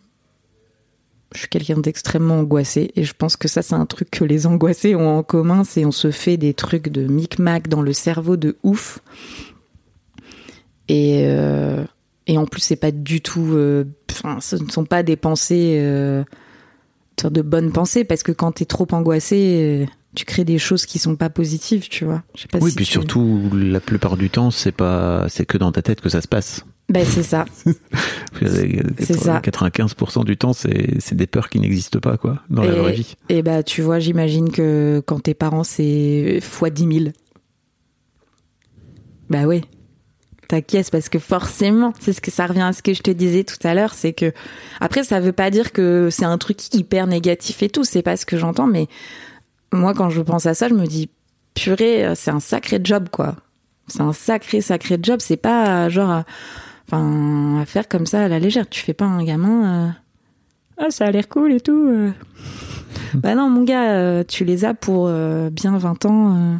[1.34, 4.94] suis quelqu'un d'extrêmement angoissé et je pense que ça c'est un truc que les angoissés
[4.94, 8.56] ont en commun, c'est on se fait des trucs de micmac dans le cerveau de
[8.62, 9.02] ouf
[10.88, 11.84] et, euh,
[12.26, 13.52] et en plus, c'est pas du tout.
[13.52, 13.84] Euh,
[14.40, 16.24] ce ne sont pas des pensées, euh,
[17.24, 20.98] de bonnes pensées, parce que quand t'es trop angoissé, euh, tu crées des choses qui
[20.98, 22.22] sont pas positives, tu vois.
[22.50, 25.72] Pas Oui, si puis tu- surtout, la plupart du temps, c'est pas, c'est que dans
[25.72, 26.64] ta tête que ça se passe.
[26.88, 27.44] Ben, c'est ça.
[28.40, 29.40] C'est ça.
[29.40, 33.16] 95% du temps, c'est, des peurs qui n'existent pas, quoi, dans la vraie vie.
[33.28, 37.10] Et bah, tu vois, j'imagine que quand tes parents, c'est fois 10 000.
[39.30, 39.62] Bah oui.
[40.48, 43.42] T'acquiesces parce que forcément, c'est ce que ça revient à ce que je te disais
[43.44, 44.32] tout à l'heure, c'est que
[44.80, 48.16] après ça veut pas dire que c'est un truc hyper négatif et tout, c'est pas
[48.16, 48.86] ce que j'entends, mais
[49.72, 51.10] moi quand je pense à ça, je me dis
[51.54, 53.34] purée, c'est un sacré job quoi.
[53.88, 56.22] C'est un sacré sacré job, c'est pas genre
[56.88, 58.68] enfin à faire comme ça à la légère.
[58.68, 59.90] Tu fais pas un gamin euh,
[60.78, 61.88] ah ça a l'air cool et tout.
[61.88, 62.10] euh.
[63.14, 66.58] bah non mon gars, euh, tu les as pour euh, bien 20 ans.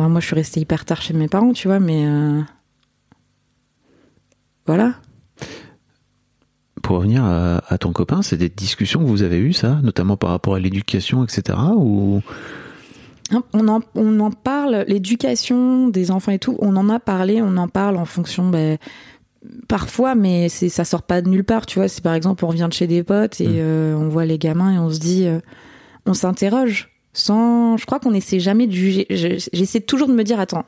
[0.00, 2.40] Enfin, moi, je suis restée hyper tard chez mes parents, tu vois, mais euh,
[4.66, 4.94] voilà.
[6.82, 10.16] Pour revenir à, à ton copain, c'est des discussions que vous avez eues, ça, notamment
[10.16, 11.58] par rapport à l'éducation, etc.
[11.76, 12.22] Ou?
[13.30, 17.42] Hein, On en, on en parle, l'éducation des enfants et tout, on en a parlé,
[17.42, 18.78] on en parle en fonction, ben,
[19.68, 21.88] parfois, mais c'est ça sort pas de nulle part, tu vois.
[21.88, 23.52] C'est par exemple, on revient de chez des potes et Mm.
[23.56, 25.40] euh, on voit les gamins et on se dit, euh,
[26.06, 27.76] on s'interroge sans.
[27.76, 29.06] Je crois qu'on essaie jamais de juger.
[29.10, 30.64] Je- J'essaie toujours de me dire, attends,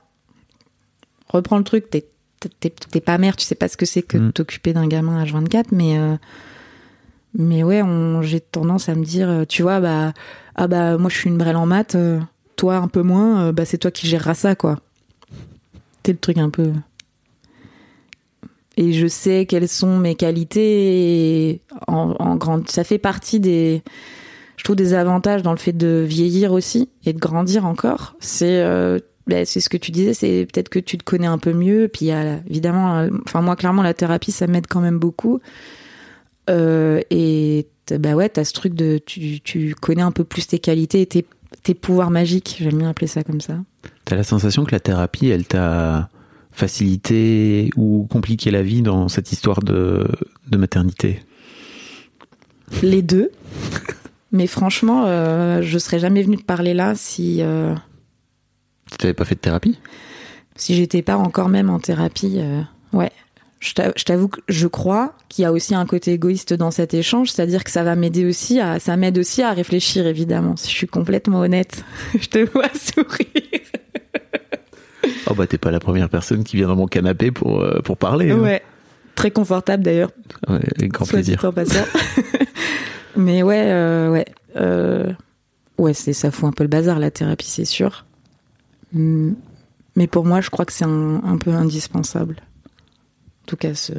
[1.29, 4.33] reprends le truc, t'es pas mère, tu sais pas ce que c'est que de Mm.
[4.33, 6.17] t'occuper d'un gamin H24, mais euh,
[7.39, 7.83] mais ouais,
[8.23, 10.13] j'ai tendance à me dire, euh, tu vois, bah
[10.57, 12.21] ah bah moi je suis une brêle en maths, euh,
[12.57, 14.81] toi un peu moins, euh, bah c'est toi qui géreras ça quoi.
[16.05, 16.73] C'est le truc un peu.
[18.77, 22.69] Et je sais quelles sont mes qualités et en, en grande.
[22.71, 23.83] Ça fait partie des,
[24.63, 28.15] je trouve des avantages dans le fait de vieillir aussi et de grandir encore.
[28.21, 31.39] C'est euh, ben, c'est ce que tu disais, c'est peut-être que tu te connais un
[31.39, 31.89] peu mieux.
[31.93, 35.01] Puis il y a, évidemment, euh, enfin moi clairement la thérapie ça m'aide quand même
[35.01, 35.41] beaucoup.
[36.49, 40.61] Euh, et bah ouais, t'as ce truc de tu, tu connais un peu plus tes
[40.61, 41.27] qualités et tes,
[41.65, 42.59] tes pouvoirs magiques.
[42.61, 43.55] J'aime bien appeler ça comme ça.
[44.05, 46.09] t'as la sensation que la thérapie, elle t'a
[46.53, 50.07] facilité ou compliqué la vie dans cette histoire de,
[50.49, 51.19] de maternité?
[52.81, 53.33] Les deux.
[54.33, 57.75] Mais franchement, euh, je serais jamais venue te parler là si euh,
[58.91, 59.79] Tu t'avais pas fait de thérapie?
[60.57, 62.35] si j'étais pas encore même en thérapie.
[62.39, 62.61] euh,
[62.93, 63.11] ouais.
[63.61, 66.71] Je t'a- je t'avoue que je crois qu'il y a aussi un côté égoïste dans
[66.71, 70.57] cet échange, c'est-à-dire que ça va m'aider aussi à, ça m'aide aussi à réfléchir évidemment.
[70.57, 71.85] Si je suis complètement honnête,
[72.21, 73.61] je te vois sourire.
[75.31, 77.97] Oh bah t'es pas la première personne qui vient dans mon canapé pour, euh, pour
[77.97, 78.31] parler.
[78.31, 78.39] hein.
[78.41, 78.63] Ouais.
[79.15, 80.11] Très confortable d'ailleurs,
[80.49, 81.39] Ouais, avec grand soit plaisir.
[83.17, 84.25] Mais ouais, euh, ouais,
[84.57, 85.13] euh,
[85.79, 88.05] ouais, c'est ça fout un peu le bazar la thérapie, c'est sûr.
[88.93, 89.33] Hmm.
[89.97, 92.37] Mais pour moi, je crois que c'est un, un peu indispensable.
[93.43, 93.93] En tout cas, ce...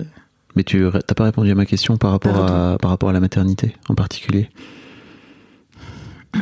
[0.55, 3.19] Mais tu t'as pas répondu à ma question par rapport, à, par rapport à la
[3.19, 4.49] maternité en particulier?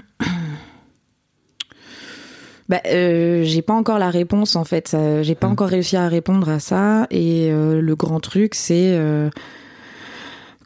[2.70, 4.96] bah, euh, j'ai pas encore la réponse en fait.
[5.22, 5.52] J'ai pas Hmm.
[5.52, 7.08] encore réussi à répondre à ça.
[7.10, 9.30] Et euh, le grand truc, c'est euh,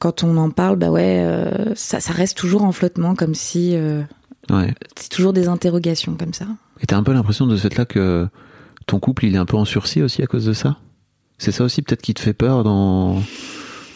[0.06, 3.76] quand on en parle, bah ouais, euh, ça, ça reste toujours en flottement, comme si
[3.76, 4.04] euh,
[4.52, 4.72] Ouais.
[4.96, 6.46] c'est toujours des interrogations comme ça.
[6.80, 8.28] Et t'as un peu l'impression de ce fait-là que
[8.86, 10.78] ton couple, il est un peu en sursis aussi à cause de ça?
[11.40, 13.24] C'est ça aussi peut-être qui te fait peur dans,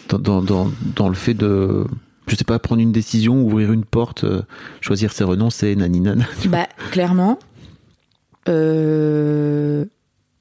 [0.10, 1.86] dans, dans, dans, dans le fait de,
[2.26, 4.41] je sais pas, prendre une décision, ouvrir une porte, euh,
[4.82, 6.26] choisir ses renoncer, naninana.
[6.47, 7.38] Bah, clairement,
[8.47, 9.86] euh,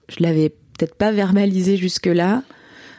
[0.09, 2.43] je l'avais peut-être pas verbalisé jusque-là,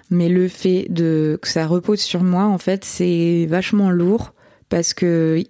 [0.10, 4.34] mais le fait de que ça repose sur moi, en fait, c'est vachement lourd
[4.70, 5.44] parce que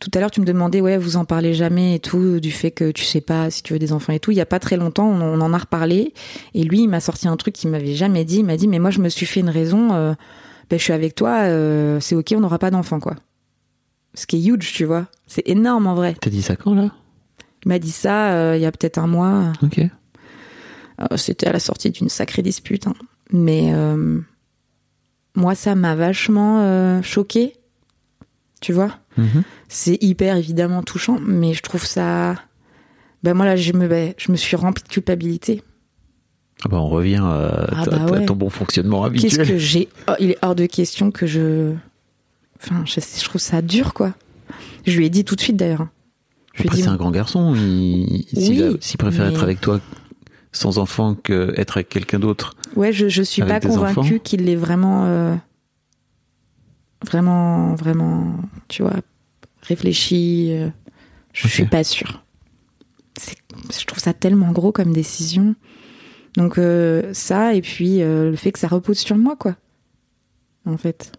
[0.00, 2.70] tout à l'heure tu me demandais, ouais, vous en parlez jamais et tout, du fait
[2.70, 4.30] que tu sais pas si tu veux des enfants et tout.
[4.32, 6.12] Il y a pas très longtemps, on, on en a reparlé
[6.54, 8.38] et lui, il m'a sorti un truc qu'il m'avait jamais dit.
[8.38, 9.94] Il m'a dit, mais moi, je me suis fait une raison.
[9.94, 10.14] euh,
[10.70, 13.16] ben, je suis avec toi, euh, c'est ok, on n'aura pas d'enfant, quoi.
[14.14, 15.06] Ce qui est huge, tu vois.
[15.26, 16.14] C'est énorme en vrai.
[16.20, 16.90] T'as dit ça quand là?
[17.64, 19.52] Il m'a dit ça euh, il y a peut-être un mois.
[19.62, 19.80] Ok.
[21.16, 22.86] C'était à la sortie d'une sacrée dispute.
[22.86, 22.94] hein.
[23.34, 24.20] Mais euh,
[25.34, 27.54] moi, ça m'a vachement euh, choqué.
[28.60, 28.96] Tu vois?
[29.18, 29.42] Mhm.
[29.68, 32.36] C'est hyper évidemment touchant, mais je trouve ça.
[33.22, 35.62] Ben moi là, je me, ben, je me suis remplie de culpabilité.
[36.64, 38.24] Ah bah on revient à, Ah bah ouais.
[38.24, 39.48] ton bon fonctionnement Qu'est-ce habituel.
[39.48, 41.74] que j'ai oh, Il est hors de question que je.
[42.62, 44.14] Enfin, je, je trouve ça dur, quoi.
[44.86, 45.82] Je lui ai dit tout de suite d'ailleurs.
[45.82, 45.90] hein.
[46.54, 49.80] Je Après c'est un grand garçon, il, s'il, Oui, préfère mais- être avec toi
[50.54, 52.54] sans enfant que être avec quelqu'un d'autre.
[52.76, 55.34] Ouais, je, je suis pas convaincue qu'il l'ait vraiment, euh,
[57.06, 58.34] vraiment, vraiment,
[58.68, 58.94] tu vois,
[59.62, 60.48] réfléchi.
[60.52, 60.68] euh,
[61.32, 61.52] je Ok.
[61.52, 62.22] suis pas sûre.
[63.78, 65.54] Je trouve ça tellement gros comme décision.
[66.36, 69.54] Donc euh, ça, et puis le fait que ça repose sur moi, quoi.
[70.66, 71.12] en fait.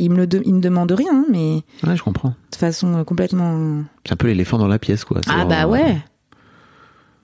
[0.00, 2.34] Il me, le de- il me demande rien, hein, mais Ouais, je comprends.
[2.52, 3.82] de façon complètement.
[4.06, 5.20] C'est un peu l'éléphant dans la pièce, quoi.
[5.26, 5.98] Ah bah ouais.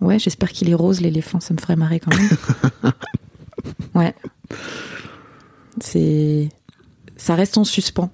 [0.00, 2.92] Ouais, j'espère qu'il est rose l'éléphant, ça me ferait marrer quand même.
[3.94, 4.14] ouais.
[5.80, 6.48] C'est
[7.16, 8.10] ça reste en suspens.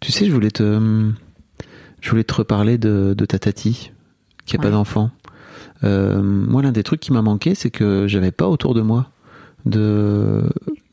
[0.00, 1.12] Tu sais, je voulais te,
[2.00, 3.92] je voulais te reparler de, de ta tati,
[4.46, 5.10] qui a pas d'enfant.
[5.84, 9.10] Euh, moi, l'un des trucs qui m'a manqué, c'est que j'avais pas autour de moi
[9.64, 10.42] de,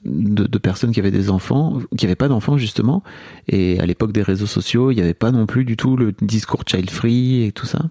[0.06, 3.04] de, de personnes qui avaient des enfants, qui avaient pas d'enfants justement.
[3.48, 6.14] Et à l'époque des réseaux sociaux, il n'y avait pas non plus du tout le
[6.22, 7.82] discours child free et tout ça.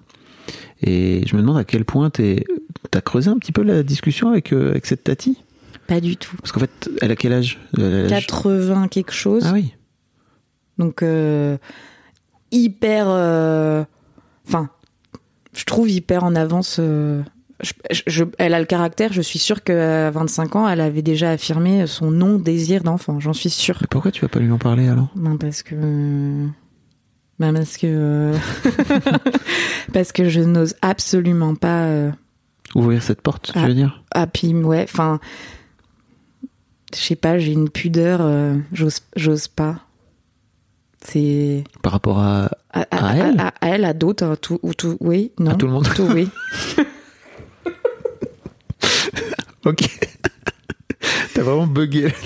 [0.83, 2.45] Et je me demande à quel point t'es,
[2.91, 5.39] t'as creusé un petit peu la discussion avec, euh, avec cette tati?
[5.87, 6.37] Pas du tout.
[6.37, 7.59] Parce qu'en fait, elle a quel âge?
[7.77, 9.45] Elle a l'âge- 80 quelque chose.
[9.47, 9.75] Ah oui.
[10.79, 11.59] Donc euh,
[12.53, 13.85] hyper euh,
[14.49, 14.71] enfin
[15.53, 17.73] je trouve hyper en avance je-
[18.07, 21.87] je- elle a le caractère, je suis sûre qu'à 25 ans, elle avait déjà affirmé
[21.87, 23.77] son non désir d'enfant, j'en suis sûre.
[23.83, 25.09] Mais pourquoi tu vas pas lui en parler alors?
[25.15, 25.75] Ben parce que
[27.41, 28.37] ben parce que euh,
[29.93, 32.11] parce que je n'ose absolument pas euh,
[32.77, 33.67] Ouvrir cette porte, tu Ah.
[33.67, 34.03] veux dire?
[34.13, 35.19] Ah puis ouais, enfin
[36.95, 39.81] je sais pas, j'ai une pudeur, euh, j'ose j'ose pas.
[41.03, 43.41] C'est Par rapport à, à, À elle?
[43.41, 45.53] à, à elle, à d'autres, à tout, ou tout, oui, non.
[45.53, 46.29] à tout le monde Tout, oui.
[49.65, 49.89] Ok.
[51.35, 52.13] T'as vraiment bugué.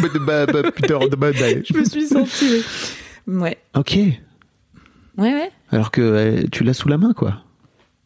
[0.00, 0.08] Bah,
[0.46, 0.62] bah.
[0.84, 2.64] Je me suis sentie.
[3.28, 3.56] Ouais.
[3.76, 3.96] Ok.
[5.16, 5.50] Ouais, ouais.
[5.70, 7.42] Alors que euh, tu l'as sous la main, quoi.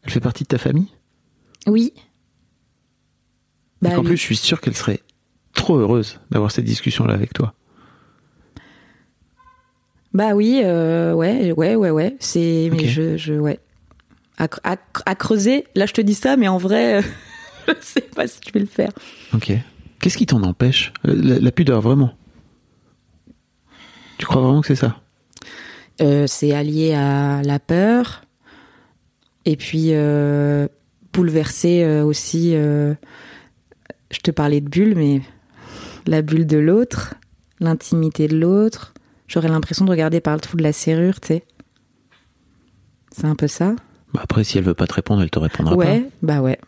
[0.02, 0.88] Elle fait partie de ta famille.
[1.66, 1.92] Oui.
[3.82, 4.02] Bah, oui.
[4.04, 5.00] plus, je suis sûr qu'elle serait
[5.54, 7.54] trop heureuse d'avoir cette discussion-là avec toi.
[10.14, 12.16] Bah oui, euh, ouais, ouais, ouais, ouais.
[12.18, 13.60] C'est, mais je, je, ouais.
[14.38, 17.02] À, à cre- à creuser, là je te dis ça, mais en vrai, euh,
[17.68, 18.90] je sais pas si je vais le faire.
[19.34, 19.52] Ok.
[20.00, 20.92] Qu'est-ce qui t'en empêche?
[21.04, 22.14] La, la pudeur, vraiment?
[24.16, 25.00] Tu crois vraiment que c'est ça?
[26.00, 28.22] Euh, c'est allié à la peur.
[29.44, 30.68] Et puis, euh,
[31.12, 32.52] bouleversé euh, aussi.
[32.54, 32.94] euh,
[34.10, 35.20] je te parlais de bulle, mais
[36.06, 37.14] la bulle de l'autre,
[37.60, 38.94] l'intimité de l'autre.
[39.26, 41.44] J'aurais l'impression de regarder par le trou de la serrure, tu sais.
[43.10, 43.74] C'est un peu ça
[44.14, 46.06] bah Après, si elle veut pas te répondre, elle te répondra Ouais, pas.
[46.22, 46.58] bah ouais.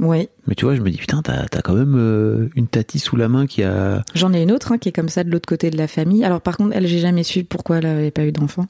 [0.00, 0.28] Oui.
[0.46, 3.16] Mais tu vois, je me dis, putain, t'as as quand même euh, une tati sous
[3.16, 4.02] la main qui a.
[4.14, 6.24] J'en ai une autre hein, qui est comme ça de l'autre côté de la famille.
[6.24, 8.66] Alors par contre, elle, j'ai jamais su pourquoi elle avait pas eu d'enfant.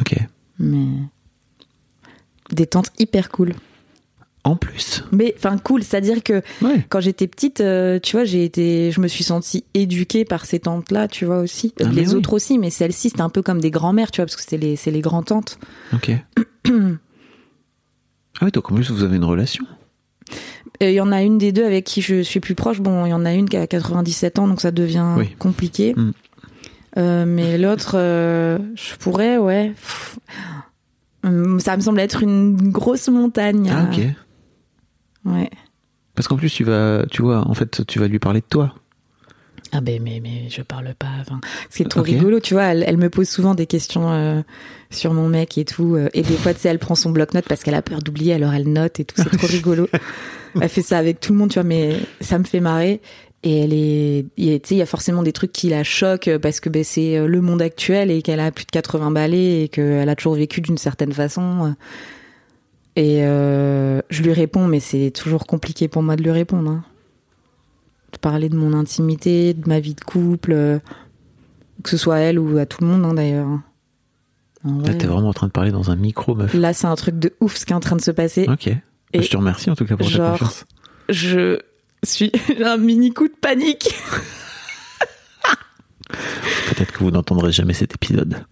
[0.00, 0.16] Ok.
[0.58, 0.86] Mais
[2.50, 3.52] des tantes hyper cool.
[4.44, 5.04] En plus.
[5.12, 6.84] Mais enfin cool, c'est-à-dire que Ouais.
[6.88, 10.58] quand j'étais petite, euh, tu vois, j'ai été, je me suis sentie éduquée par ces
[10.60, 11.74] tantes-là, tu vois aussi.
[11.80, 12.14] Ah, les oui.
[12.14, 14.56] autres aussi, mais celle-ci c'était un peu comme des grands-mères, tu vois, parce que c'est
[14.56, 15.58] les, les grands-tantes.
[15.92, 16.10] Ok.
[16.66, 16.70] ah
[18.42, 19.64] oui, donc en plus, vous avez une relation.
[20.80, 22.80] Il y en a une des deux avec qui je suis plus proche.
[22.80, 25.34] Bon, il y en a une qui a 97 ans, donc ça devient Oui.
[25.38, 25.94] compliqué.
[25.96, 26.12] Mm.
[26.98, 29.70] Euh, mais l'autre, euh, je pourrais, ouais.
[29.74, 30.18] Pff.
[31.58, 33.68] Ça me semble être une grosse montagne.
[33.70, 34.02] Ah, ok.
[35.24, 35.50] Ouais.
[36.14, 38.74] Parce qu'en plus, tu vas, tu vois, en fait, tu vas lui parler de toi.
[39.72, 41.08] Ah ben mais mais je parle pas.
[41.20, 42.64] Enfin, c'est trop rigolo, tu vois.
[42.64, 44.40] Elle, elle me pose souvent des questions euh,
[44.90, 45.94] sur mon mec et tout.
[45.94, 48.32] euh, et des fois, tu sais, elle prend son bloc-notes parce qu'elle a peur d'oublier,
[48.34, 49.16] alors elle note et tout.
[49.22, 49.86] C'est trop rigolo.
[50.60, 51.64] Elle fait ça avec tout le monde, tu vois.
[51.64, 53.02] Mais ça me fait marrer.
[53.44, 55.68] Et elle est, il y a- tu sais, il y a forcément des trucs qui
[55.68, 58.70] la choquent parce que ben, c'est euh, le monde actuel et qu'elle a plus de
[58.70, 61.74] 80 balais et qu'elle a toujours vécu d'une certaine façon.
[62.96, 66.70] Et euh, je lui réponds, mais c'est toujours compliqué pour moi de lui répondre.
[66.70, 66.84] hein.
[68.12, 70.78] De parler de mon intimité, de ma vie de couple, euh,
[71.84, 73.48] que ce soit à elle ou à tout le monde hein, d'ailleurs.
[74.64, 76.52] En Là, vrai, t'es vraiment en train de parler dans un micro, meuf.
[76.54, 78.46] Là, c'est un truc de ouf ce qui est en train de se passer.
[78.48, 78.68] Ok.
[79.12, 80.64] Et je te remercie en tout cas pour ta genre- confiance.
[81.08, 81.58] Je
[82.02, 83.88] suis j'ai un mini coup de panique.
[86.68, 88.44] Peut-être que vous n'entendrez jamais cet épisode.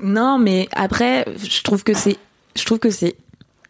[0.00, 2.16] Non, mais après, je trouve que c'est,
[2.56, 3.16] je trouve que c'est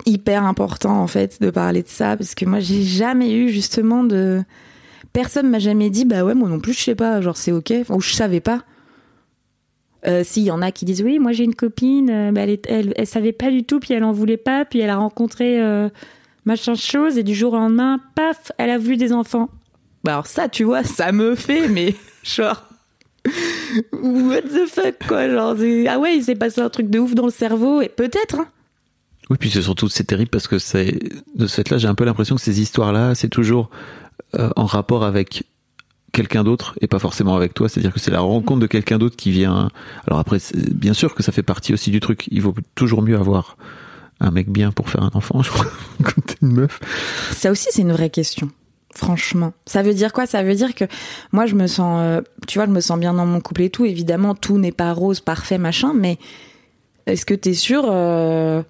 [0.07, 4.03] hyper important en fait de parler de ça parce que moi j'ai jamais eu justement
[4.03, 4.43] de
[5.12, 7.72] personne m'a jamais dit bah ouais moi non plus je sais pas genre c'est ok
[7.90, 8.64] ou je savais pas
[10.06, 12.40] euh, si, il y en a qui disent oui, moi j'ai une copine, euh, bah,
[12.40, 14.96] elle, est- elle, savait pas du tout, puis elle en voulait pas, puis elle a
[14.96, 15.88] rencontré euh,
[16.44, 19.48] machin chose, et du jour au lendemain, paf, elle a vu des enfants.
[20.02, 21.94] Bah alors ça, tu vois, ça me fait, mais
[22.24, 22.64] genre,
[23.92, 25.54] what the fuck, quoi, genre,
[25.88, 28.48] ah ouais, il s'est passé un truc de ouf dans le cerveau, et peut-être, hein.
[29.30, 30.98] Oui, puis c'est surtout c'est terrible parce que c'est
[31.36, 33.70] de ce fait-là, j'ai un peu l'impression que ces histoires-là, c'est toujours
[34.38, 35.44] euh, en rapport avec
[36.12, 37.68] quelqu'un d'autre et pas forcément avec toi.
[37.68, 39.70] C'est-à-dire que c'est la rencontre de quelqu'un d'autre qui vient.
[40.06, 40.38] Alors après,
[40.72, 42.28] bien sûr que ça fait partie aussi du truc.
[42.30, 43.56] Il vaut toujours mieux avoir
[44.20, 45.66] un mec bien pour faire un enfant, je crois,
[46.02, 46.80] quand t'es une meuf.
[47.32, 48.50] Ça aussi, c'est une vraie question.
[48.94, 50.26] Franchement, ça veut dire quoi?
[50.26, 50.84] Ça veut dire que
[51.32, 53.70] moi, je me sens, euh, tu vois, je me sens bien dans mon couple et
[53.70, 53.86] tout.
[53.86, 55.92] Évidemment, tout n'est pas rose, parfait, machin.
[55.94, 56.18] Mais
[57.06, 58.62] est-ce que t'es sûr euh,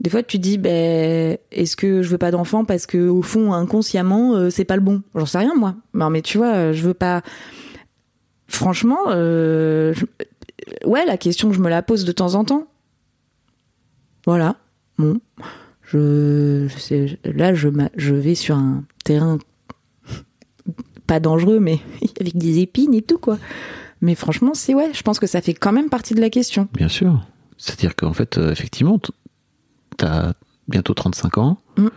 [0.00, 3.52] Des fois, tu dis, ben, est-ce que je veux pas d'enfant parce que au fond,
[3.52, 5.02] inconsciemment, euh, c'est pas le bon?
[5.14, 5.74] J'en sais rien, moi.
[5.92, 7.22] Non, mais tu vois, euh, je veux pas.
[8.46, 9.92] Franchement, euh,
[10.84, 12.68] ouais, la question, je me la pose de temps en temps.
[14.24, 14.56] Voilà.
[14.98, 15.20] Bon,
[15.82, 19.38] je, je là, je, je vais sur un terrain
[21.08, 21.80] pas dangereux, mais
[22.20, 23.38] avec des épines et tout, quoi.
[24.00, 26.68] Mais franchement, c'est ouais, je pense que ça fait quand même partie de la question.
[26.72, 27.20] Bien sûr.
[27.56, 29.00] C'est-à-dire qu'en fait, effectivement,
[29.98, 30.32] t'as
[30.68, 31.58] bientôt 35 ans.
[31.76, 31.88] Mm.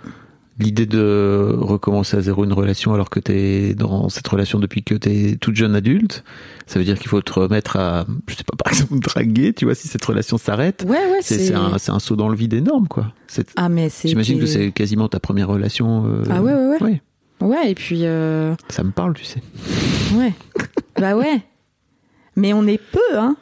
[0.59, 4.93] L'idée de recommencer à zéro une relation alors que t'es dans cette relation depuis que
[4.93, 6.23] t'es toute jeune adulte,
[6.67, 9.65] ça veut dire qu'il faut te remettre à, je sais pas, par exemple, draguer, tu
[9.65, 10.85] vois, si cette relation s'arrête.
[10.87, 13.11] Ouais, ouais, C'est un, un saut dans le vide énorme, quoi.
[13.55, 14.09] Ah, mais c'est.
[14.09, 16.05] J'imagine que c'est quasiment ta première relation.
[16.05, 17.01] euh, Ah ouais, ouais, ouais.
[17.41, 18.01] Ouais, et puis.
[18.05, 19.41] euh, ça me parle, tu sais.
[20.15, 20.33] Ouais.
[20.99, 21.41] bah ouais.
[22.35, 23.35] Mais on est peu, hein.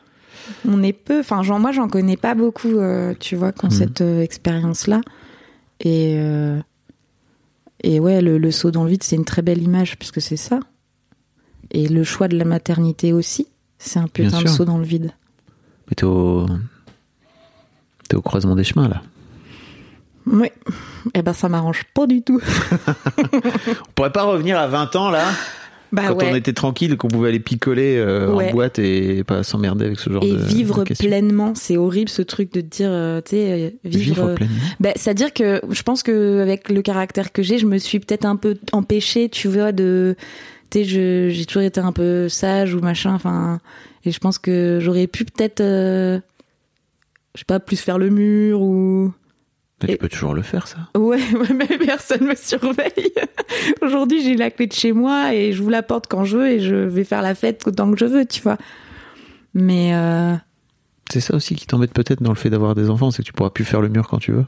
[0.67, 1.19] On est peu.
[1.19, 3.73] Enfin, genre, moi, j'en connais pas beaucoup, euh, tu vois, qui ont Mhm.
[3.73, 5.01] cette euh, expérience-là.
[5.81, 6.15] Et.
[6.19, 6.59] euh,
[7.83, 10.35] Et ouais, le, le saut dans le vide, c'est une très belle image, puisque c'est
[10.37, 10.59] ça.
[11.71, 13.47] Et le choix de la maternité aussi,
[13.77, 14.49] c'est un putain de sûr.
[14.57, 15.11] saut dans le vide.
[15.87, 16.45] Mais t'es au,
[18.09, 19.01] t'es au croisement des chemins, là.
[20.25, 20.49] Oui.
[21.13, 22.41] Eh ben, ça m'arrange pas du tout.
[23.33, 25.23] On pourrait pas revenir à 20 ans, là?
[25.91, 26.29] Bah Quand ouais.
[26.31, 28.49] on était tranquille, qu'on pouvait aller picoler euh, Ouais.
[28.49, 31.07] en boîte et pas s'emmerder avec ce genre Et de vivre de questions.
[31.07, 34.03] pleinement, c'est horrible ce truc de te dire, euh, tu sais, euh, vivre.
[34.27, 34.55] Vivre pleinement.
[34.79, 38.25] Ben, c'est-à-dire que je pense que avec le caractère que j'ai, je me suis peut-être
[38.25, 40.15] un peu empêchée, tu vois, de,
[40.69, 43.59] tu sais, j'ai toujours été un peu sage ou machin, enfin,
[44.05, 46.19] et je pense que j'aurais pu peut-être, euh,
[47.33, 49.11] je sais pas, plus faire le mur ou.
[49.83, 50.77] Mais et- tu peux toujours le faire, ça.
[50.97, 53.13] Ouais, ouais, mais personne me surveille.
[53.81, 56.47] Aujourd'hui, j'ai la clé de chez moi et je vous la porte quand je veux
[56.49, 58.57] et je vais faire la fête autant que je veux, tu vois.
[59.53, 60.35] Mais euh,
[61.11, 63.33] C'est ça aussi qui t'embête peut-être dans le fait d'avoir des enfants, c'est que tu
[63.33, 64.45] pourras plus faire le mur quand tu veux.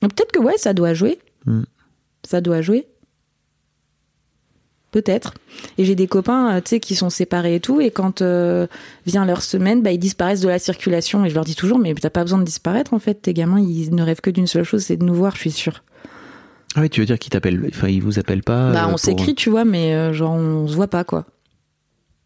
[0.00, 1.18] Peut-être que ouais, ça doit jouer.
[1.46, 1.62] Hmm.
[2.26, 2.86] Ça doit jouer.
[4.96, 5.34] Peut-être.
[5.76, 8.66] Et j'ai des copains, euh, tu sais, qui sont séparés et tout, et quand euh,
[9.04, 11.22] vient leur semaine, bah, ils disparaissent de la circulation.
[11.26, 13.20] Et je leur dis toujours, mais t'as pas besoin de disparaître, en fait.
[13.20, 15.50] Tes gamins, ils ne rêvent que d'une seule chose, c'est de nous voir, je suis
[15.50, 15.84] sûre.
[16.76, 18.72] Ah oui, tu veux dire qu'ils t'appellent, enfin ils vous appellent pas.
[18.72, 21.26] bah, euh, on pour- s'écrit, tu vois, mais euh, genre, on se voit pas, quoi.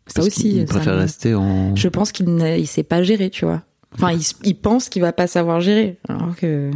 [0.07, 0.61] Ça parce aussi.
[0.61, 1.75] ça préfèrent rester en.
[1.75, 3.63] Je pense qu'il ne il sait pas gérer, tu vois.
[3.95, 5.99] Enfin, il, pense qu'il va pas savoir gérer.
[6.09, 6.71] Alors que.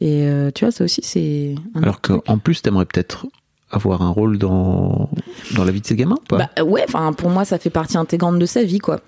[0.00, 1.54] Et euh, tu vois, ça aussi, c'est.
[1.76, 3.28] Alors qu'en plus, t'aimerais peut-être
[3.70, 5.10] avoir un rôle dans
[5.54, 6.50] dans la vie de ces gamins, ou pas?
[6.56, 9.00] Bah ouais, enfin pour moi ça fait partie intégrante de sa vie quoi.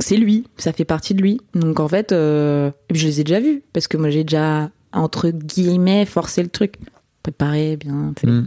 [0.00, 1.40] C'est lui, ça fait partie de lui.
[1.54, 5.30] Donc en fait, euh, je les ai déjà vus parce que moi j'ai déjà entre
[5.30, 6.76] guillemets forcé le truc,
[7.22, 8.14] préparé bien.
[8.22, 8.46] Hmm.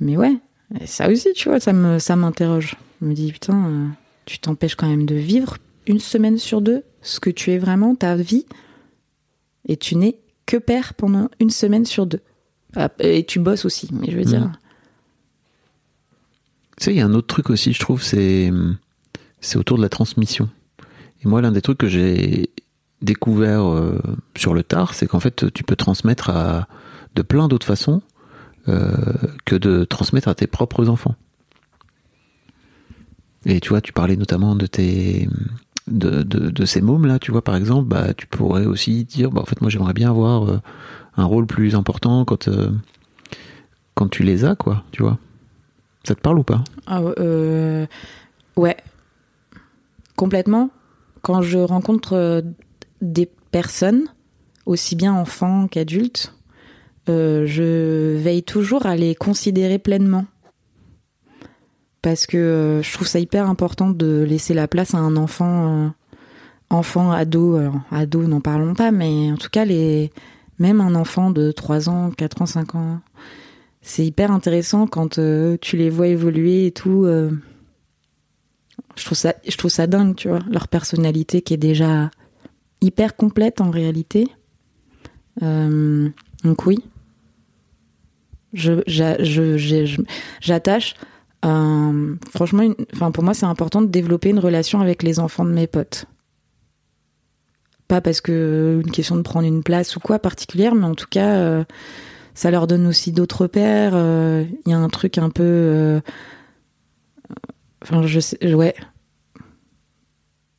[0.00, 0.36] Mais ouais,
[0.84, 2.76] ça aussi tu vois, ça me ça m'interroge.
[3.00, 3.86] Je me dis putain, euh,
[4.24, 7.94] tu t'empêches quand même de vivre une semaine sur deux ce que tu es vraiment
[7.94, 8.46] ta vie
[9.68, 12.20] et tu n'es que père pendant une semaine sur deux.
[12.76, 14.52] Ah, Et tu bosses aussi, mais je veux dire.
[16.76, 18.50] Tu sais, il y a un autre truc aussi, je trouve, c'est
[19.54, 20.50] autour de la transmission.
[21.24, 22.50] Et moi, l'un des trucs que j'ai
[23.00, 24.00] découvert euh,
[24.36, 26.30] sur le tard, c'est qu'en fait, tu peux transmettre
[27.14, 28.02] de plein d'autres façons
[28.68, 28.92] euh,
[29.44, 31.14] que de transmettre à tes propres enfants.
[33.46, 35.28] Et tu vois, tu parlais notamment de tes
[36.64, 39.60] ces mômes là, tu vois, par exemple, bah, tu pourrais aussi dire, bah, en fait,
[39.60, 40.60] moi, j'aimerais bien avoir euh,
[41.16, 42.70] un rôle plus important quand euh,
[43.94, 45.18] quand tu les as, quoi, tu vois.
[46.04, 46.62] Ça te parle ou pas?
[46.86, 47.86] Ah, euh,
[48.56, 48.76] ouais,
[50.16, 50.70] complètement.
[51.22, 52.42] Quand je rencontre euh,
[53.00, 54.04] des personnes,
[54.66, 56.34] aussi bien enfants qu'adultes,
[57.08, 60.26] je veille toujours à les considérer pleinement.
[62.02, 65.92] Parce que je trouve ça hyper important de laisser la place à un enfant,
[66.68, 67.60] enfant, ado,
[67.90, 70.10] ado, n'en parlons pas, mais en tout cas, les,
[70.58, 73.00] même un enfant de 3 ans, 4 ans, 5 ans,
[73.82, 77.04] c'est hyper intéressant quand euh, tu les vois évoluer et tout.
[77.04, 77.30] euh.
[78.96, 82.10] je trouve ça, je trouve ça dingue, tu vois, leur personnalité qui est déjà
[82.80, 84.28] hyper complète en réalité.
[85.42, 86.08] Euh,
[86.44, 86.78] donc oui,
[88.52, 90.00] je, j'a- je- je-
[90.40, 90.94] j'attache.
[91.42, 92.74] franchement, une-
[93.12, 96.06] pour moi, c'est important de développer une relation avec les enfants de mes potes.
[97.88, 101.06] Pas parce que une question de prendre une place ou quoi particulière, mais en tout
[101.10, 101.36] cas.
[101.36, 101.64] euh,
[102.34, 103.92] ça leur donne aussi d'autres pères.
[103.94, 105.42] euh, Il y a un truc un peu.
[105.44, 106.00] euh,
[107.82, 108.54] Enfin, je sais.
[108.54, 108.74] Ouais.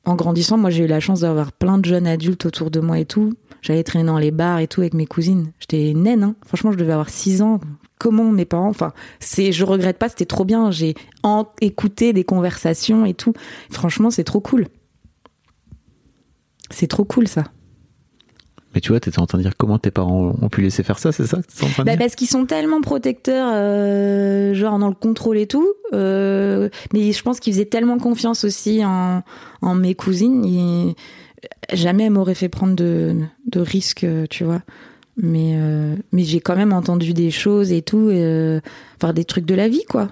[0.06, 2.98] En grandissant, moi, j'ai eu la chance d'avoir plein de jeunes adultes autour de moi
[3.00, 3.34] et tout.
[3.62, 5.52] J'allais traîner dans les bars et tout avec mes cousines.
[5.60, 6.36] J'étais naine, hein.
[6.46, 7.60] Franchement, je devais avoir 6 ans,
[8.00, 10.72] comment mes parents, enfin, c'est, je regrette pas, c'était trop bien.
[10.72, 10.96] J'ai
[11.60, 13.34] écouté des conversations et tout.
[13.70, 14.68] Franchement, c'est trop cool.
[16.70, 17.44] C'est trop cool ça.
[18.76, 21.00] Mais tu vois, t'étais en train de dire comment tes parents ont pu laisser faire
[21.00, 23.50] ça, c'est ça que t'étais en train de Bah, dire parce qu'ils sont tellement protecteurs,
[23.54, 25.68] euh, genre dans le contrôle et tout.
[25.94, 29.24] euh, mais je pense qu'ils faisaient tellement confiance aussi en,
[29.62, 30.94] en mes cousines.
[31.74, 33.16] jamais elles m'auraient fait prendre de,
[33.52, 34.62] de risques, tu vois.
[35.16, 38.60] Mais, euh, mais j'ai quand même entendu des choses et tout, euh,
[39.02, 40.10] enfin des trucs de la vie, quoi.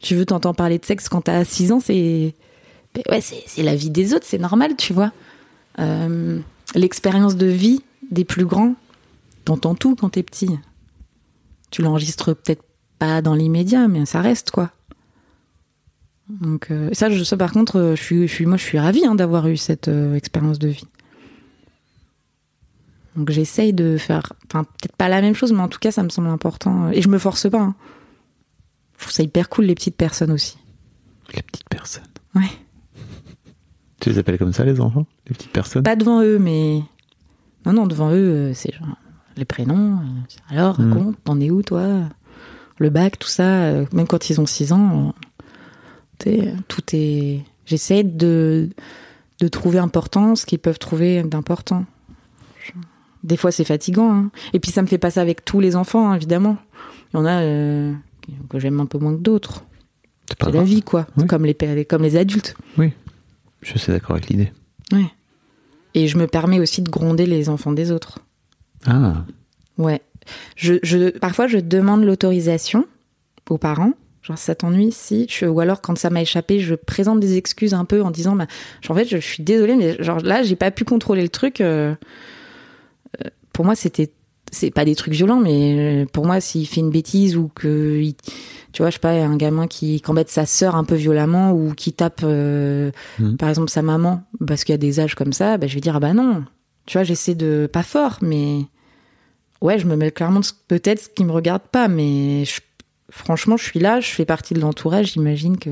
[0.00, 2.34] Tu veux t'entends parler de sexe quand t'as 6 ans, c'est
[3.10, 5.12] ouais, c'est la vie des autres, c'est normal, tu vois.
[5.78, 6.38] Euh,
[6.74, 8.74] L'expérience de vie des plus grands,
[9.44, 10.48] t'entends tout quand t'es petit.
[11.70, 12.62] Tu l'enregistres peut-être
[12.98, 14.70] pas dans l'immédiat, mais ça reste quoi.
[16.28, 19.04] Donc euh, ça, je, ça par contre, je suis, je suis, moi, je suis ravie
[19.04, 20.86] hein, d'avoir eu cette euh, expérience de vie.
[23.16, 26.02] Donc j'essaye de faire, enfin peut-être pas la même chose, mais en tout cas, ça
[26.02, 26.90] me semble important.
[26.90, 27.60] Et je me force pas.
[27.60, 27.74] hein.
[28.96, 30.56] Je trouve ça hyper cool les petites personnes aussi.
[31.34, 32.04] Les petites personnes.
[32.34, 32.48] Ouais.
[34.02, 35.82] Tu les appelles comme ça, les enfants Les petites personnes?
[35.84, 36.80] Pas devant eux, mais
[37.64, 38.14] non, non, devant eux,
[38.50, 38.96] euh, c'est genre
[39.36, 39.98] les prénoms.
[40.00, 40.92] euh, Alors, Mhm.
[40.92, 41.86] raconte, t'en es où toi?
[42.78, 43.44] Le bac, tout ça.
[43.44, 45.14] euh, Même quand ils ont 6 ans,
[46.68, 47.40] tout est.
[47.66, 48.68] J'essaie de
[49.40, 51.84] de trouver important ce qu'ils peuvent trouver d'important.
[53.24, 54.12] Des fois, c'est fatigant.
[54.12, 54.30] hein.
[54.52, 56.56] Et puis, ça me fait pas ça avec tous les enfants, hein, évidemment.
[57.12, 57.92] Il y en a euh,
[58.48, 59.64] que j'aime un peu moins que d'autres.
[60.28, 61.06] C'est la vie, quoi.
[61.16, 61.26] Oui.
[61.26, 62.56] Comme les comme les adultes.
[63.62, 64.52] Je suis d'accord avec l'idée.
[64.92, 65.06] Ouais.
[65.94, 68.18] Et je me permets aussi de gronder les enfants des autres.
[68.86, 69.24] Ah,
[69.78, 70.02] Ouais.
[70.54, 72.86] Je, je, parfois, je demande l'autorisation
[73.50, 73.92] aux parents.
[74.22, 77.74] Genre, ça t'ennuie si je, Ou alors, quand ça m'a échappé, je présente des excuses
[77.74, 78.46] un peu en disant, bah,
[78.88, 81.60] en fait, je, suis désolée, mais genre là, j'ai pas pu contrôler le truc.
[81.60, 81.94] euh,
[83.24, 84.12] euh, pour moi, c'était.
[84.54, 87.98] C'est pas des trucs violents, mais euh, pour moi, s'il fait une bêtise ou que.
[88.00, 88.14] il-
[88.72, 91.52] tu vois, je sais pas, un gamin qui, qui embête sa sœur un peu violemment
[91.52, 93.36] ou qui tape, euh, Mhm.
[93.36, 95.80] par exemple, sa maman, parce qu'il y a des âges comme ça, bah, je vais
[95.80, 96.44] dire, ah bah non.
[96.86, 97.68] Tu vois, j'essaie de.
[97.70, 98.60] Pas fort, mais
[99.62, 102.60] ouais, je me mets clairement de ce- peut-être ce qui me regarde pas, mais je-
[103.10, 105.70] franchement, je suis là, je fais partie de l'entourage, j'imagine que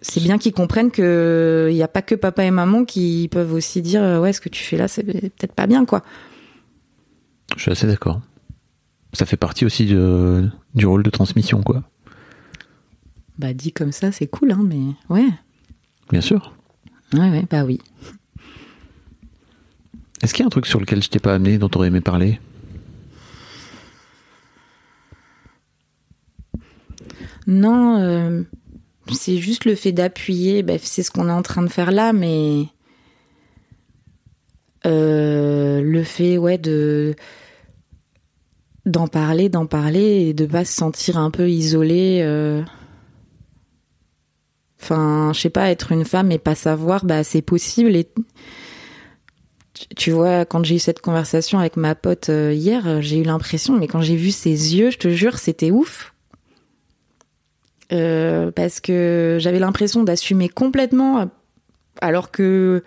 [0.00, 3.54] c'est bien qu'ils comprennent que il y a pas que papa et maman qui peuvent
[3.54, 6.02] aussi dire euh, ouais, ce que tu fais là, c'est peut-être pas bien quoi.
[7.56, 8.20] Je suis assez d'accord.
[9.12, 11.82] Ça fait partie aussi de- du rôle de transmission, quoi.
[13.38, 15.28] Bah dit comme ça, c'est cool hein, mais ouais.
[16.10, 16.54] Bien sûr.
[17.12, 17.80] Ouais ouais, bah oui.
[20.22, 21.88] Est-ce qu'il y a un truc sur lequel je t'ai pas amené, dont tu aurais
[21.88, 22.40] aimé parler?
[27.46, 28.42] Non, euh,
[29.12, 30.62] c'est juste le fait d'appuyer.
[30.62, 32.66] bah, c'est ce qu'on est en train de faire là, mais
[34.86, 37.14] euh, le fait, ouais, de
[38.86, 42.20] d'en parler, d'en parler et de pas se sentir un peu isolé.
[42.22, 42.62] euh.
[44.80, 47.96] Enfin, je sais pas, être une femme et pas savoir, bah c'est possible.
[47.96, 48.06] Et
[49.96, 53.76] tu- vois, quand j'ai eu cette conversation avec ma pote euh, hier, j'ai eu l'impression,
[53.78, 56.12] mais quand j'ai vu ses yeux, je te jure, c'était ouf.
[57.92, 61.30] Euh, parce que j'avais l'impression d'assumer complètement,
[62.00, 62.82] alors que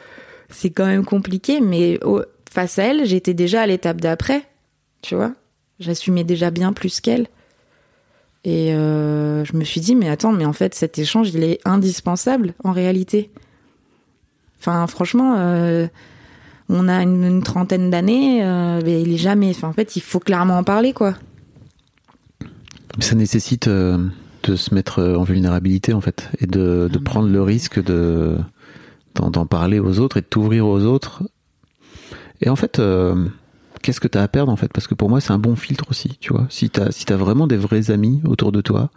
[0.50, 2.00] c'est quand même compliqué, mais
[2.50, 4.44] face à elle, j'étais déjà à l'étape d'après,
[5.02, 5.34] tu vois.
[5.80, 7.28] J'assumais déjà bien plus qu'elle.
[8.44, 11.60] Et euh, je me suis dit, mais attends, mais en fait, cet échange, il est
[11.66, 13.30] indispensable en réalité.
[14.60, 15.88] Enfin, franchement, euh,
[16.70, 19.50] on a une, une trentaine d'années, euh, mais il est jamais.
[19.50, 21.16] Enfin, en fait, il faut clairement en parler, quoi.
[23.00, 27.84] Ça nécessite de se mettre en vulnérabilité, en fait, et de, de prendre le risque
[27.84, 28.38] de
[29.16, 31.24] d'en parler aux autres et de t'ouvrir aux autres.
[32.42, 32.80] Et en fait,
[33.82, 34.72] qu'est-ce que tu as à perdre, en fait?
[34.74, 36.46] Parce que pour moi, c'est un bon filtre aussi, tu vois.
[36.50, 38.90] Si tu as, si as vraiment des vrais amis autour de toi,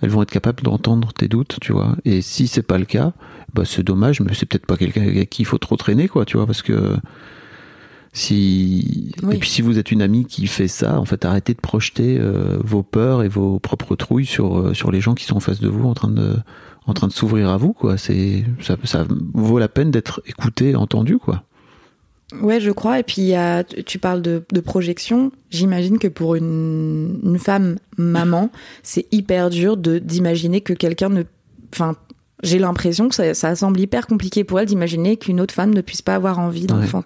[0.00, 1.96] elles vont être capables d'entendre tes doutes, tu vois.
[2.04, 3.12] Et si c'est pas le cas,
[3.54, 6.24] bah c'est dommage, mais c'est peut-être pas quelqu'un avec qui il faut trop traîner, quoi,
[6.24, 6.96] tu vois, parce que
[8.12, 9.36] si Oui.
[9.36, 12.18] et puis si vous êtes une amie qui fait ça, en fait, arrêtez de projeter
[12.18, 15.40] euh, vos peurs et vos propres trouilles sur euh, sur les gens qui sont en
[15.40, 16.36] face de vous, en train de
[16.86, 17.98] en train de s'ouvrir à vous, quoi.
[17.98, 19.04] C'est ça, ça
[19.34, 21.42] vaut la peine d'être écouté, entendu, quoi.
[22.42, 22.98] Ouais, je crois.
[22.98, 25.32] Et puis, a, tu parles de, de projection.
[25.50, 28.50] J'imagine que pour une, une femme maman,
[28.82, 31.22] c'est hyper dur de d'imaginer que quelqu'un ne.
[31.72, 31.96] Enfin,
[32.42, 35.80] j'ai l'impression que ça, ça semble hyper compliqué pour elle d'imaginer qu'une autre femme ne
[35.80, 37.02] puisse pas avoir envie d'enfant.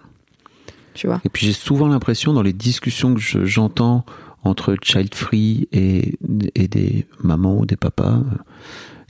[0.95, 4.05] Tu vois Et puis j'ai souvent l'impression dans les discussions que je- j'entends
[4.45, 6.18] entre child free et,
[6.55, 8.23] et des mamans ou des papas euh,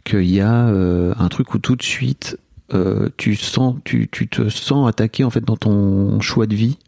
[0.04, 2.36] qu'il y a euh, un truc où tout de suite
[2.74, 6.78] euh, tu sens tu, tu te sens attaqué en fait dans ton choix de vie.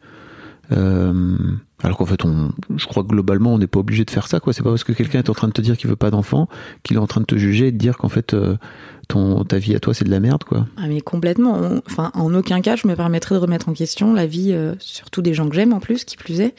[0.72, 1.36] Euh,
[1.82, 4.40] Alors qu'en fait, on, je crois que globalement, on n'est pas obligé de faire ça.
[4.40, 4.54] quoi.
[4.54, 6.48] C'est pas parce que quelqu'un est en train de te dire qu'il veut pas d'enfant
[6.84, 8.56] qu'il est en train de te juger et de dire qu'en fait, euh,
[9.06, 10.42] ton, ta vie à toi, c'est de la merde.
[10.44, 10.66] quoi.
[10.78, 11.54] Ah mais complètement.
[11.60, 14.74] On- Enfin, en aucun cas, je me permettrais de remettre en question la vie, euh,
[14.78, 16.54] surtout des gens que j'aime en plus, qui plus est.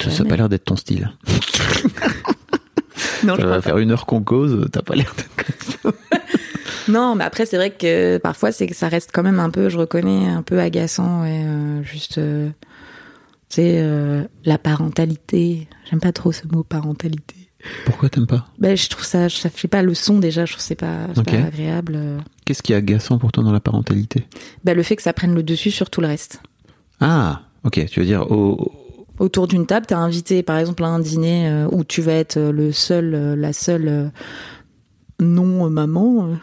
[0.00, 1.10] Ça n'a pas l'air d'être ton style.
[3.24, 5.94] Non, Ça va faire une heure qu'on cause, t'as pas l'air d'être...
[6.88, 9.68] Non, mais après, c'est vrai que parfois, c'est que ça reste quand même un peu,
[9.68, 11.24] je reconnais, un peu agaçant.
[11.24, 12.48] Et, euh, juste, euh,
[13.48, 15.68] tu sais, euh, la parentalité.
[15.88, 17.36] J'aime pas trop ce mot parentalité.
[17.84, 18.46] Pourquoi t'aimes pas?
[18.58, 21.20] Ben, je trouve ça, ça fait pas le son déjà, je trouve c'est pas, c'est
[21.20, 21.26] Ok.
[21.26, 21.98] pas agréable.
[22.46, 24.26] Qu'est-ce qui est agaçant pour toi dans la parentalité?
[24.64, 26.40] Ben, le fait que ça prenne le dessus sur tout le reste.
[27.00, 28.72] Ah, ok, tu veux dire au...
[29.18, 32.72] Autour d'une table, t'es invité, par exemple, à un dîner où tu vas être le
[32.72, 34.10] seul, la seule
[35.20, 36.26] non euh, maman.
[36.28, 36.34] euh.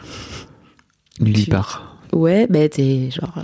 [1.20, 1.98] nullipare.
[2.12, 3.42] Ouais, ben, t'es genre, euh,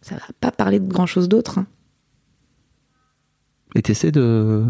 [0.00, 1.58] ça va pas parler de grand chose d'autre.
[1.58, 1.66] hein.
[3.74, 4.64] Et t'essaies de...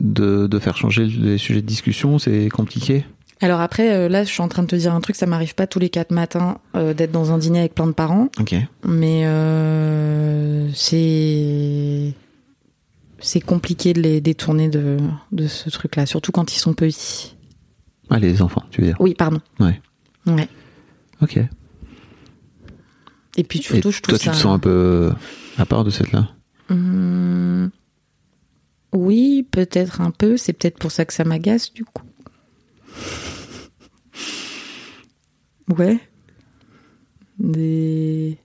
[0.00, 0.46] de...
[0.46, 3.04] de faire changer les sujets de discussion, c'est compliqué?
[3.40, 5.66] Alors après, là, je suis en train de te dire un truc, ça m'arrive pas
[5.66, 8.54] tous les quatre matins euh, d'être dans un dîner avec plein de parents, Ok.
[8.86, 12.14] mais euh, c'est
[13.18, 14.96] c'est compliqué de les détourner de,
[15.32, 17.36] de ce truc-là, surtout quand ils sont petits.
[18.10, 19.40] Ah, les enfants, tu veux dire Oui, pardon.
[19.60, 19.80] Ouais.
[20.26, 20.48] Ouais.
[21.20, 21.36] Ok.
[21.36, 21.48] Et
[23.38, 25.12] Et puis surtout, je trouve toi, tu te sens un peu
[25.56, 26.28] à part de cette là
[26.70, 27.70] Hum,
[28.92, 30.36] Oui, peut-être un peu.
[30.36, 32.02] C'est peut-être pour ça que ça m'agace, du coup.
[35.78, 35.98] Ouais.
[37.38, 38.36] Des...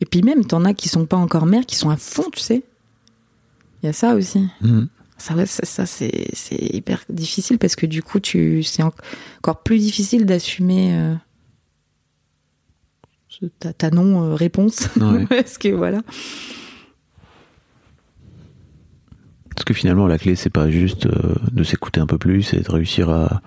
[0.00, 2.40] Et puis même, t'en as qui sont pas encore mères, qui sont à fond, tu
[2.40, 2.64] sais.
[3.82, 4.48] Il y a ça aussi.
[4.62, 4.88] Mhm.
[5.16, 8.92] Ça, ouais, ça, ça, c'est c'est hyper difficile parce que du coup, tu c'est en-
[9.38, 11.14] encore plus difficile d'assumer euh,
[13.78, 14.88] ta non-réponse.
[14.96, 15.26] Ouais.
[15.28, 16.02] parce que voilà.
[19.54, 22.60] Parce que finalement, la clé, c'est pas juste euh, de s'écouter un peu plus, c'est
[22.60, 23.40] de réussir à,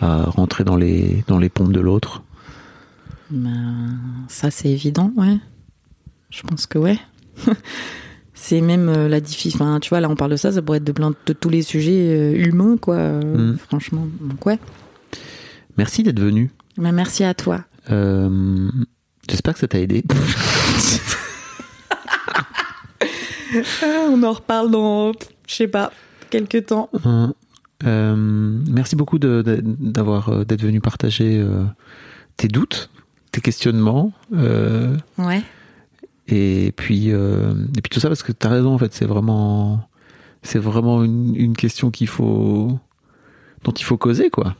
[0.00, 2.22] à rentrer dans les, dans les pompes de l'autre.
[3.30, 3.98] Ben,
[4.28, 5.36] ça, c'est évident, ouais.
[6.30, 6.98] Je pense que ouais.
[8.40, 9.56] c'est même euh, la difficulté.
[9.60, 11.48] Enfin, tu vois, là, on parle de ça, ça pourrait être de, plein de tous
[11.48, 12.94] les sujets euh, humains, quoi.
[12.96, 13.58] euh, Mm.
[13.68, 14.58] Franchement, donc ouais.
[15.76, 16.50] Merci d'être venu.
[16.76, 17.64] Ben, merci à toi.
[17.90, 18.70] Euh,
[19.28, 20.04] J'espère que ça t'a aidé.
[23.82, 25.12] Ah, on en reparle dans,
[25.46, 25.90] je sais pas,
[26.30, 26.90] quelques temps.
[27.04, 27.32] Hein.
[27.84, 31.42] Euh, merci beaucoup d'avoir d'être venu partager
[32.36, 32.90] tes doutes,
[33.32, 35.42] tes questionnements, Ouais.
[36.28, 39.88] Et puis euh, et puis tout ça parce que t'as raison en fait, c'est vraiment
[40.42, 42.78] c'est vraiment une, une question qu'il faut
[43.64, 44.54] dont il faut causer quoi.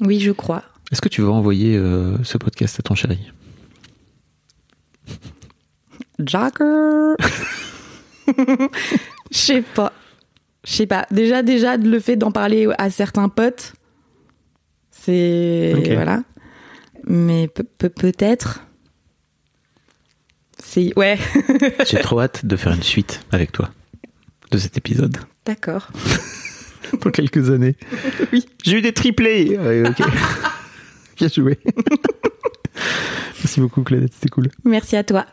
[0.00, 0.62] Oui, je crois.
[0.90, 3.18] Est-ce que tu veux envoyer euh, ce podcast à ton chéri?
[6.18, 7.14] Jagger.
[9.30, 9.92] Je sais pas.
[10.64, 11.06] Je sais pas.
[11.10, 13.74] Déjà, déjà, le fait d'en parler à certains potes,
[14.90, 16.22] c'est voilà.
[17.06, 18.64] Mais pe- pe- peut-être.
[20.62, 21.18] C'est ouais.
[21.86, 23.70] J'ai trop hâte de faire une suite avec toi
[24.50, 25.90] de cet épisode D'accord.
[27.00, 27.76] pour quelques années.
[28.32, 28.46] Oui.
[28.64, 29.56] J'ai eu des triplés.
[29.56, 30.02] Ouais, ok.
[31.16, 31.58] Bien joué.
[33.38, 34.48] Merci beaucoup Claudette, c'était cool.
[34.64, 35.26] Merci à toi.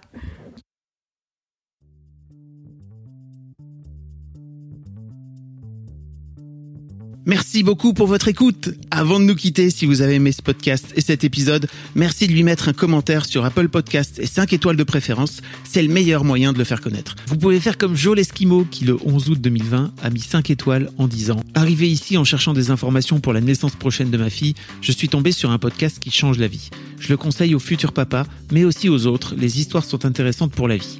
[7.27, 8.69] Merci beaucoup pour votre écoute.
[8.91, 12.33] Avant de nous quitter, si vous avez aimé ce podcast et cet épisode, merci de
[12.33, 15.41] lui mettre un commentaire sur Apple Podcast et 5 étoiles de préférence.
[15.63, 17.15] C'est le meilleur moyen de le faire connaître.
[17.25, 20.91] Vous pouvez faire comme Joe Lesquimo qui, le 11 août 2020, a mis 5 étoiles
[20.99, 24.53] en disant Arrivé ici en cherchant des informations pour la naissance prochaine de ma fille,
[24.81, 26.69] je suis tombé sur un podcast qui change la vie.
[26.99, 29.33] Je le conseille aux futurs papas, mais aussi aux autres.
[29.35, 30.99] Les histoires sont intéressantes pour la vie.